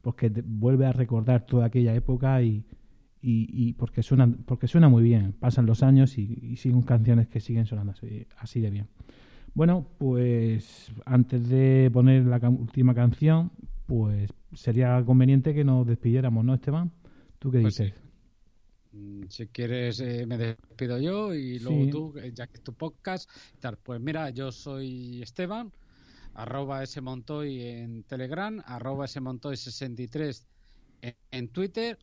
Porque 0.02 0.30
te 0.30 0.42
vuelve 0.42 0.84
a 0.86 0.92
recordar 0.92 1.46
toda 1.46 1.66
aquella 1.66 1.94
época 1.94 2.42
y, 2.42 2.64
y, 3.22 3.72
porque 3.74 4.02
suena, 4.02 4.26
porque 4.44 4.66
suena 4.66 4.88
muy 4.88 5.02
bien. 5.02 5.32
Pasan 5.38 5.64
los 5.66 5.82
años 5.82 6.18
y, 6.18 6.56
siguen 6.56 6.82
canciones 6.82 7.28
que 7.28 7.40
siguen 7.40 7.66
sonando 7.66 7.94
así 8.38 8.60
de 8.60 8.70
bien. 8.70 8.88
Bueno, 9.54 9.94
pues 9.98 10.92
antes 11.04 11.48
de 11.48 11.90
poner 11.92 12.24
la 12.26 12.38
última 12.50 12.94
canción, 12.94 13.52
pues 13.86 14.30
sería 14.52 15.02
conveniente 15.04 15.54
que 15.54 15.64
nos 15.64 15.86
despidiéramos, 15.86 16.44
¿no, 16.44 16.54
Esteban? 16.54 16.92
¿Tú 17.38 17.50
qué 17.50 17.58
Pues 17.60 17.74
dices? 17.74 17.92
sí. 17.92 17.94
Mm, 18.92 19.26
Si 19.28 19.48
quieres, 19.48 20.00
eh, 20.00 20.26
me 20.26 20.38
despido 20.38 20.98
yo 21.00 21.34
y 21.34 21.58
luego 21.58 21.86
Sí. 21.86 21.88
tú, 21.88 22.14
eh, 22.18 22.32
ya 22.34 22.46
que 22.46 22.56
es 22.58 22.62
tu 22.62 22.74
podcast. 22.74 23.30
tal. 23.60 23.78
Pues 23.78 24.00
mira, 24.00 24.30
yo 24.30 24.52
soy 24.52 25.22
Esteban, 25.22 25.72
arroba 26.34 26.84
smontoy 26.86 27.62
en 27.62 28.04
Telegram, 28.04 28.62
arroba 28.66 29.06
smontoy63 29.06 30.48
en, 31.02 31.16
en 31.30 31.48
Twitter. 31.52 31.98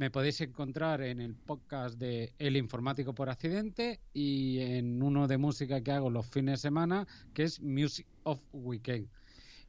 Me 0.00 0.10
podéis 0.10 0.40
encontrar 0.40 1.02
en 1.02 1.20
el 1.20 1.34
podcast 1.34 1.98
de 1.98 2.32
El 2.38 2.56
Informático 2.56 3.14
por 3.14 3.28
Accidente 3.28 4.00
y 4.14 4.60
en 4.60 5.02
uno 5.02 5.28
de 5.28 5.36
música 5.36 5.82
que 5.82 5.92
hago 5.92 6.08
los 6.08 6.24
fines 6.26 6.52
de 6.52 6.68
semana, 6.68 7.06
que 7.34 7.42
es 7.42 7.60
Music 7.60 8.06
of 8.22 8.40
Weekend. 8.50 9.10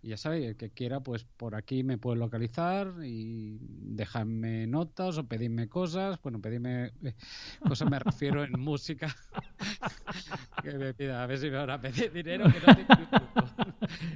Y 0.04 0.10
ya 0.10 0.18
sabéis, 0.18 0.47
el 0.47 0.56
que 0.58 0.72
quiera, 0.72 0.99
pues 1.02 1.26
por 1.38 1.54
aquí 1.56 1.84
me 1.84 1.97
puede 1.99 2.18
localizar 2.18 2.91
y 3.06 3.58
dejarme 3.62 4.66
notas 4.66 5.18
o 5.20 5.28
pedirme 5.28 5.70
cosas. 5.70 6.20
Bueno, 6.24 6.41
pedirme 6.41 6.91
eh, 7.04 7.14
cosas 7.68 7.89
me 7.89 7.99
refiero 7.99 8.43
en 8.43 8.60
música. 8.60 9.16
que 10.64 10.72
me 10.74 10.93
pida, 10.95 11.22
a 11.24 11.28
ver 11.28 11.38
si 11.38 11.49
me 11.52 11.58
van 11.58 11.70
a 11.70 11.80
pedir 11.82 12.12
dinero. 12.12 12.45
Que 12.45 12.60
no 12.60 12.76
tengo. 12.76 12.88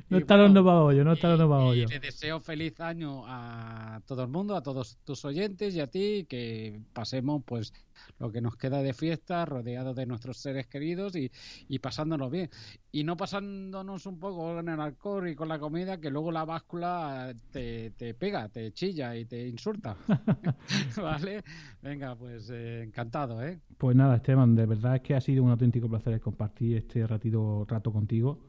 No 0.09 0.17
está 0.19 0.37
bueno, 0.37 0.63
pa' 0.63 0.81
hoyo, 0.83 1.03
no 1.03 1.13
está 1.13 1.27
y- 1.27 1.29
dando 1.31 1.49
pa' 1.49 1.59
y 1.59 1.67
hoyo. 1.67 1.87
le 1.89 1.99
deseo 1.99 2.39
feliz 2.39 2.79
año 2.79 3.23
a 3.27 3.99
todo 4.05 4.23
el 4.23 4.29
mundo, 4.29 4.55
a 4.55 4.63
todos 4.63 4.97
tus 5.03 5.25
oyentes 5.25 5.75
y 5.75 5.81
a 5.81 5.87
ti, 5.87 6.25
que 6.29 6.79
pasemos 6.93 7.41
pues 7.45 7.73
lo 8.19 8.31
que 8.31 8.41
nos 8.41 8.55
queda 8.55 8.81
de 8.81 8.93
fiesta, 8.93 9.45
rodeados 9.45 9.95
de 9.95 10.05
nuestros 10.05 10.37
seres 10.37 10.67
queridos 10.67 11.15
y, 11.15 11.31
y 11.67 11.79
pasándonos 11.79 12.31
bien. 12.31 12.49
Y 12.91 13.03
no 13.03 13.17
pasándonos 13.17 14.05
un 14.05 14.19
poco 14.19 14.55
con 14.55 14.69
el 14.69 14.79
alcohol 14.79 15.27
y 15.27 15.35
con 15.35 15.47
la 15.47 15.59
comida, 15.59 15.99
que 15.99 16.09
luego 16.09 16.31
la 16.31 16.45
báscula 16.45 17.33
te, 17.51 17.91
te 17.91 18.13
pega, 18.13 18.49
te 18.49 18.71
chilla 18.71 19.15
y 19.15 19.25
te 19.25 19.47
insulta. 19.47 19.95
¿Vale? 21.01 21.43
Venga, 21.81 22.15
pues 22.15 22.49
eh, 22.49 22.83
encantado, 22.83 23.43
¿eh? 23.43 23.59
Pues 23.77 23.95
nada, 23.95 24.15
Esteban, 24.15 24.55
de 24.55 24.65
verdad 24.65 24.95
es 24.95 25.01
que 25.01 25.15
ha 25.15 25.21
sido 25.21 25.43
un 25.43 25.51
auténtico 25.51 25.89
placer 25.89 26.19
compartir 26.19 26.77
este 26.77 27.05
ratito, 27.05 27.65
rato 27.67 27.91
contigo. 27.91 28.39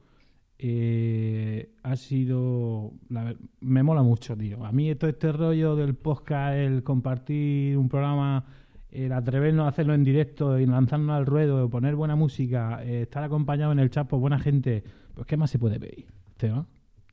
Eh, 0.59 1.75
ha 1.83 1.97
sido. 1.97 2.93
la 3.11 3.35
me 3.61 3.83
mola 3.83 4.03
mucho, 4.03 4.37
tío. 4.37 4.65
A 4.65 4.73
mí 4.73 4.95
todo 4.95 5.11
este 5.11 5.33
rollo 5.33 5.77
del 5.77 5.95
podcast, 5.95 6.57
el 6.57 6.83
compartir 6.83 7.77
un 7.77 7.89
programa, 7.89 8.45
el 9.05 9.13
atrevernos 9.13 9.65
a 9.67 9.69
hacerlo 9.69 9.95
en 9.95 10.05
directo 10.05 10.59
y 10.59 10.67
lanzarnos 10.67 11.17
al 11.17 11.27
ruedo, 11.27 11.69
poner 11.69 11.95
buena 11.97 12.17
música, 12.17 12.83
eh, 12.85 13.03
estar 13.03 13.23
acompañado 13.23 13.73
en 13.73 13.79
el 13.79 13.91
chat 13.91 14.07
por 14.09 14.21
buena 14.21 14.39
gente, 14.39 14.85
pues 15.15 15.27
¿qué 15.27 15.37
más 15.37 15.51
se 15.51 15.59
puede 15.59 15.79
pedir, 15.79 16.07
Esteban? 16.31 16.67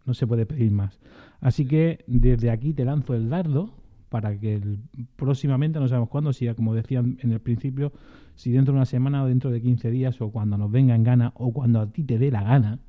No 0.05 0.13
se 0.13 0.27
puede 0.27 0.45
pedir 0.45 0.71
más. 0.71 0.99
Así 1.41 1.65
que 1.65 2.03
desde 2.07 2.49
aquí 2.51 2.73
te 2.73 2.85
lanzo 2.85 3.13
el 3.13 3.29
dardo 3.29 3.73
para 4.09 4.37
que 4.37 4.55
el- 4.55 4.79
próximamente, 5.15 5.79
no 5.79 5.87
sabemos 5.87 6.09
cuándo, 6.09 6.33
si 6.33 6.47
como 6.53 6.73
decían 6.75 7.17
en 7.21 7.31
el 7.31 7.39
principio, 7.39 7.91
si 8.35 8.51
dentro 8.51 8.73
de 8.73 8.77
una 8.77 8.85
semana 8.85 9.23
o 9.23 9.27
dentro 9.27 9.49
de 9.51 9.61
15 9.61 9.89
días 9.91 10.19
o 10.21 10.31
cuando 10.31 10.57
nos 10.57 10.71
venga 10.71 10.95
en 10.95 11.03
gana 11.03 11.31
o 11.35 11.51
cuando 11.53 11.79
a 11.81 11.87
ti 11.91 12.03
te 12.03 12.17
dé 12.17 12.31
la 12.31 12.43
gana, 12.43 12.79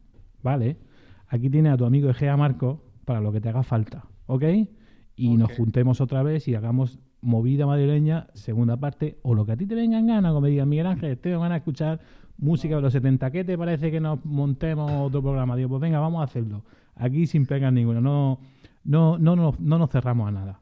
¿vale? 0.43 0.77
Aquí 1.29 1.51
tienes 1.51 1.73
a 1.73 1.77
tu 1.77 1.85
amigo 1.85 2.11
Egea 2.11 2.37
Marco 2.37 2.83
para 3.05 3.21
lo 3.21 3.33
que 3.33 3.41
te 3.41 3.49
haga 3.49 3.63
falta, 3.63 4.05
¿ok? 4.27 4.45
Y 5.17 5.37
nos 5.37 5.53
juntemos 5.57 6.01
otra 6.01 6.23
vez 6.23 6.49
y 6.49 6.55
hagamos 6.55 6.99
movida 7.25 7.67
madrileña, 7.67 8.29
segunda 8.35 8.77
parte, 8.77 9.19
o 9.23 9.35
lo 9.35 9.47
que 9.47 9.53
a 9.53 9.57
ti 9.57 9.67
te 9.67 9.75
venga 9.75 9.99
en 9.99 10.07
gana, 10.07 10.29
como 10.29 10.43
me 10.43 10.51
digan 10.51 10.69
Miguel 10.69 10.87
Ángel, 10.87 11.19
te 11.19 11.35
van 11.35 11.53
a 11.53 11.57
escuchar 11.57 12.01
música 12.39 12.77
de 12.77 12.83
los 12.83 12.93
70, 12.93 13.31
¿qué 13.31 13.45
te 13.45 13.57
parece 13.57 13.91
que 13.91 14.01
nos 14.01 14.25
montemos 14.25 14.91
otro 14.91 15.23
programa? 15.23 15.57
Digo, 15.57 15.71
pues 15.71 15.81
venga, 15.81 15.99
vamos 15.99 16.21
a 16.21 16.25
hacerlo. 16.25 16.65
aquí 16.97 17.27
sin 17.27 17.47
pegas 17.47 17.73
ninguna, 17.73 18.01
no, 18.01 18.39
no, 18.85 19.19
no, 19.19 19.37
no, 19.37 19.55
no 19.59 19.79
nos 19.79 19.91
cerramos 19.91 20.29
a 20.29 20.33
nada. 20.33 20.61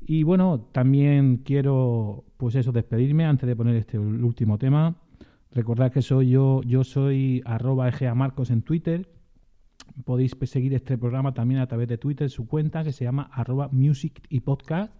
Y 0.00 0.24
bueno, 0.24 0.66
también 0.72 1.38
quiero, 1.38 2.24
pues 2.36 2.56
eso, 2.56 2.72
despedirme 2.72 3.24
antes 3.26 3.46
de 3.46 3.54
poner 3.54 3.76
este 3.76 3.98
último 3.98 4.58
tema. 4.58 4.96
Recordad 5.52 5.92
que 5.92 6.02
soy 6.02 6.30
yo, 6.30 6.62
yo 6.62 6.84
soy 6.84 7.42
arroba 7.44 7.88
Egea 7.88 8.14
Marcos 8.14 8.50
en 8.50 8.62
Twitter. 8.62 9.08
Podéis 10.04 10.36
seguir 10.44 10.74
este 10.74 10.96
programa 10.96 11.34
también 11.34 11.60
a 11.60 11.66
través 11.66 11.88
de 11.88 11.98
Twitter, 11.98 12.30
su 12.30 12.46
cuenta 12.46 12.82
que 12.84 12.92
se 12.92 13.04
llama 13.04 13.30
arroba 13.32 13.68
music 13.72 14.22
y 14.28 14.40
podcast, 14.40 14.92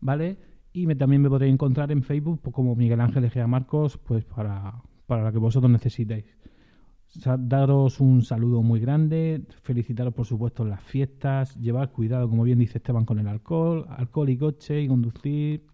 ¿vale? 0.00 0.38
Y 0.72 0.86
me, 0.86 0.94
también 0.94 1.22
me 1.22 1.28
podréis 1.28 1.52
encontrar 1.52 1.90
en 1.92 2.02
Facebook 2.02 2.40
pues, 2.42 2.54
como 2.54 2.76
Miguel 2.76 3.00
Ángel 3.00 3.24
Egea 3.24 3.46
Marcos, 3.46 3.98
pues 3.98 4.24
para, 4.24 4.82
para 5.06 5.24
lo 5.24 5.32
que 5.32 5.38
vosotros 5.38 5.70
necesitéis. 5.70 6.36
Daros 7.38 7.98
un 7.98 8.22
saludo 8.22 8.62
muy 8.62 8.78
grande, 8.78 9.42
felicitaros 9.62 10.14
por 10.14 10.26
supuesto 10.26 10.62
en 10.62 10.70
las 10.70 10.82
fiestas, 10.82 11.56
llevar 11.56 11.90
cuidado, 11.90 12.28
como 12.28 12.44
bien 12.44 12.60
dice 12.60 12.78
Esteban, 12.78 13.04
con 13.04 13.18
el 13.18 13.26
alcohol, 13.26 13.86
alcohol 13.88 14.28
y 14.28 14.36
coche 14.36 14.80
y 14.80 14.86
conducir, 14.86 15.66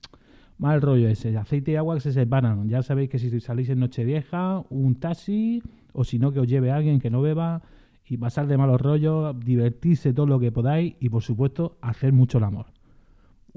mal 0.57 0.81
rollo 0.81 1.09
ese, 1.09 1.37
aceite 1.37 1.73
y 1.73 1.77
agua 1.77 1.97
que 1.97 2.01
se 2.01 2.13
separan, 2.13 2.71
ya 2.71 2.83
sabéis 2.83 3.11
que 3.11 3.19
si 3.19 3.39
salís 3.41 3.69
en 3.69 3.81
Nochevieja, 3.81 4.65
un 4.71 4.95
taxi, 4.95 5.63
o 5.93 6.05
si 6.05 6.19
no 6.19 6.33
que 6.33 6.41
os 6.41 6.49
lleve 6.49 6.71
alguien 6.71 7.01
que 7.01 7.11
no 7.11 7.21
beba, 7.21 7.63
y 8.09 8.17
pasar 8.17 8.47
de 8.47 8.57
malos 8.57 8.81
rollos, 8.81 9.39
divertirse 9.39 10.15
todo 10.15 10.27
lo 10.27 10.39
que 10.39 10.53
podáis 10.53 10.95
y 11.01 11.11
por 11.11 11.23
supuesto 11.23 11.77
hacer 11.83 12.13
mucho 12.15 12.39
el 12.39 12.45
amor. 12.45 12.76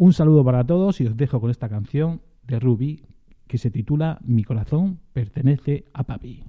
Un 0.02 0.14
saludo 0.14 0.46
para 0.46 0.64
todos 0.64 1.02
y 1.02 1.08
os 1.08 1.18
dejo 1.18 1.42
con 1.42 1.52
esta 1.52 1.68
canción 1.68 2.22
de 2.48 2.58
Ruby 2.58 3.04
que 3.48 3.58
se 3.58 3.70
titula 3.70 4.18
Mi 4.24 4.46
corazón 4.46 5.02
pertenece 5.12 5.88
a 5.92 6.06
papi. 6.06 6.42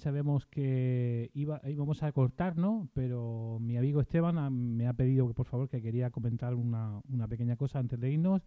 Sabemos 0.00 0.46
que 0.46 1.30
iba, 1.34 1.60
íbamos 1.64 2.02
a 2.02 2.12
cortar, 2.12 2.56
¿no? 2.56 2.88
Pero 2.94 3.58
mi 3.60 3.76
amigo 3.76 4.00
Esteban 4.00 4.52
me 4.76 4.86
ha 4.88 4.92
pedido 4.94 5.28
que 5.28 5.34
por 5.34 5.46
favor 5.46 5.68
que 5.68 5.80
quería 5.80 6.10
comentar 6.10 6.54
una, 6.54 7.02
pequeña 7.28 7.56
cosa 7.56 7.78
antes 7.78 8.00
de 8.00 8.10
irnos 8.10 8.42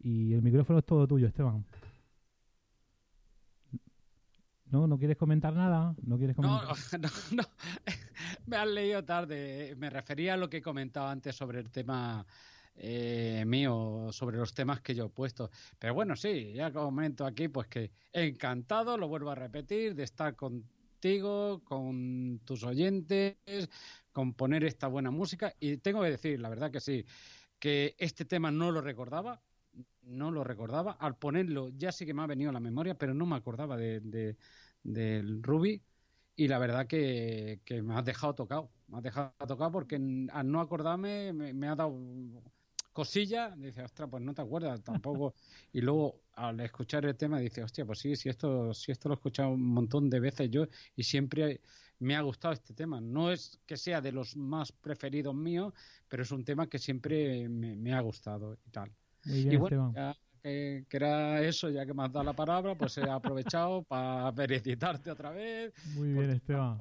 y 0.00 0.32
el 0.32 0.42
micrófono 0.42 0.80
es 0.80 0.84
todo 0.84 1.06
tuyo, 1.06 1.26
Esteban. 1.26 1.64
¿No? 4.66 4.88
¿No 4.88 4.98
quieres 4.98 5.16
comentar 5.16 5.54
nada? 5.54 5.94
¿No 6.02 6.18
quieres 6.18 6.36
No, 6.38 6.60
comentar? 6.60 7.00
no, 7.00 7.08
no. 7.36 7.42
Me 8.46 8.56
has 8.56 8.68
leído 8.68 9.04
tarde. 9.04 9.74
Me 9.76 9.90
refería 9.90 10.34
a 10.34 10.36
lo 10.36 10.50
que 10.50 10.60
comentaba 10.60 11.12
antes 11.12 11.36
sobre 11.36 11.60
el 11.60 11.70
tema 11.70 12.26
eh, 12.78 13.44
mío, 13.46 14.08
sobre 14.10 14.36
los 14.36 14.52
temas 14.52 14.80
que 14.80 14.94
yo 14.94 15.06
he 15.06 15.08
puesto. 15.08 15.50
Pero 15.78 15.94
bueno, 15.94 16.14
sí, 16.14 16.52
ya 16.52 16.70
comento 16.70 17.24
aquí, 17.24 17.48
pues 17.48 17.68
que 17.68 17.90
encantado, 18.12 18.98
lo 18.98 19.08
vuelvo 19.08 19.30
a 19.30 19.34
repetir, 19.34 19.94
de 19.94 20.02
estar 20.02 20.36
con 21.64 22.40
tus 22.44 22.62
oyentes, 22.64 23.36
con 24.12 24.34
poner 24.34 24.64
esta 24.64 24.88
buena 24.88 25.10
música. 25.10 25.54
Y 25.60 25.78
tengo 25.78 26.02
que 26.02 26.10
decir, 26.10 26.40
la 26.40 26.48
verdad 26.48 26.70
que 26.70 26.80
sí, 26.80 27.04
que 27.58 27.94
este 27.98 28.24
tema 28.24 28.50
no 28.50 28.70
lo 28.72 28.80
recordaba, 28.82 29.42
no 30.02 30.30
lo 30.30 30.44
recordaba. 30.44 30.92
Al 30.92 31.18
ponerlo 31.18 31.68
ya 31.70 31.92
sí 31.92 32.06
que 32.06 32.14
me 32.14 32.22
ha 32.22 32.26
venido 32.26 32.50
a 32.50 32.52
la 32.54 32.60
memoria, 32.60 32.96
pero 32.98 33.14
no 33.14 33.26
me 33.26 33.36
acordaba 33.36 33.76
de, 33.76 34.00
de- 34.00 34.36
del 34.82 35.42
Ruby. 35.42 35.84
Y 36.36 36.48
la 36.48 36.58
verdad 36.58 36.86
que, 36.86 37.60
que 37.64 37.82
me 37.82 37.94
has 37.94 38.04
dejado 38.04 38.34
tocado. 38.34 38.72
Me 38.88 38.98
has 38.98 39.02
dejado 39.04 39.34
tocado 39.48 39.72
porque 39.72 39.96
al 40.32 40.50
no 40.50 40.60
acordarme 40.60 41.32
me, 41.32 41.54
me 41.54 41.68
ha 41.68 41.76
dado 41.76 41.90
cosilla. 42.96 43.54
Dice, 43.54 43.82
ostras, 43.82 44.08
pues 44.10 44.22
no 44.22 44.32
te 44.32 44.40
acuerdas 44.40 44.82
tampoco. 44.82 45.34
y 45.72 45.82
luego 45.82 46.22
al 46.34 46.58
escuchar 46.60 47.04
el 47.04 47.14
tema 47.14 47.38
dice, 47.38 47.62
hostia, 47.62 47.84
pues 47.84 47.98
sí, 47.98 48.16
si 48.16 48.30
esto, 48.30 48.72
si 48.72 48.90
esto 48.90 49.10
lo 49.10 49.14
he 49.14 49.16
escuchado 49.16 49.50
un 49.50 49.62
montón 49.62 50.08
de 50.08 50.18
veces 50.18 50.50
yo 50.50 50.66
y 50.96 51.02
siempre 51.02 51.60
me 51.98 52.16
ha 52.16 52.22
gustado 52.22 52.54
este 52.54 52.72
tema. 52.72 52.98
No 53.00 53.30
es 53.30 53.60
que 53.66 53.76
sea 53.76 54.00
de 54.00 54.12
los 54.12 54.34
más 54.36 54.72
preferidos 54.72 55.34
míos, 55.34 55.74
pero 56.08 56.22
es 56.22 56.30
un 56.30 56.42
tema 56.42 56.68
que 56.68 56.78
siempre 56.78 57.48
me, 57.50 57.76
me 57.76 57.92
ha 57.92 58.00
gustado 58.00 58.54
y 58.66 58.70
tal. 58.70 58.90
Muy 59.24 59.42
bien, 59.42 59.52
Y 59.52 59.56
bueno, 59.56 59.92
ya 59.94 60.16
que, 60.42 60.86
que 60.88 60.96
era 60.96 61.42
eso, 61.42 61.68
ya 61.68 61.84
que 61.84 61.92
me 61.92 62.04
has 62.04 62.12
dado 62.12 62.24
la 62.24 62.32
palabra, 62.32 62.74
pues 62.76 62.96
he 62.96 63.10
aprovechado 63.10 63.82
para 63.88 64.32
felicitarte 64.32 65.10
otra 65.10 65.30
vez. 65.32 65.74
Muy 65.94 66.14
bien, 66.14 66.30
Esteban. 66.30 66.78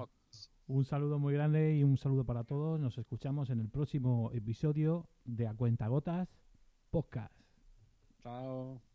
Un 0.68 0.84
saludo 0.84 1.20
muy 1.20 1.34
grande 1.34 1.76
y 1.76 1.84
un 1.84 1.97
saludo 1.97 2.26
para 2.26 2.43
todos. 2.43 2.80
Nos 2.80 2.97
escuchamos 2.97 3.51
en 3.51 3.59
el 3.59 3.70
próximo 3.70 4.32
episodio 4.34 5.07
de 5.24 5.47
A 5.47 5.53
Cuentagotas 5.53 6.28
Podcast. 6.89 7.34
Chao. 8.24 8.95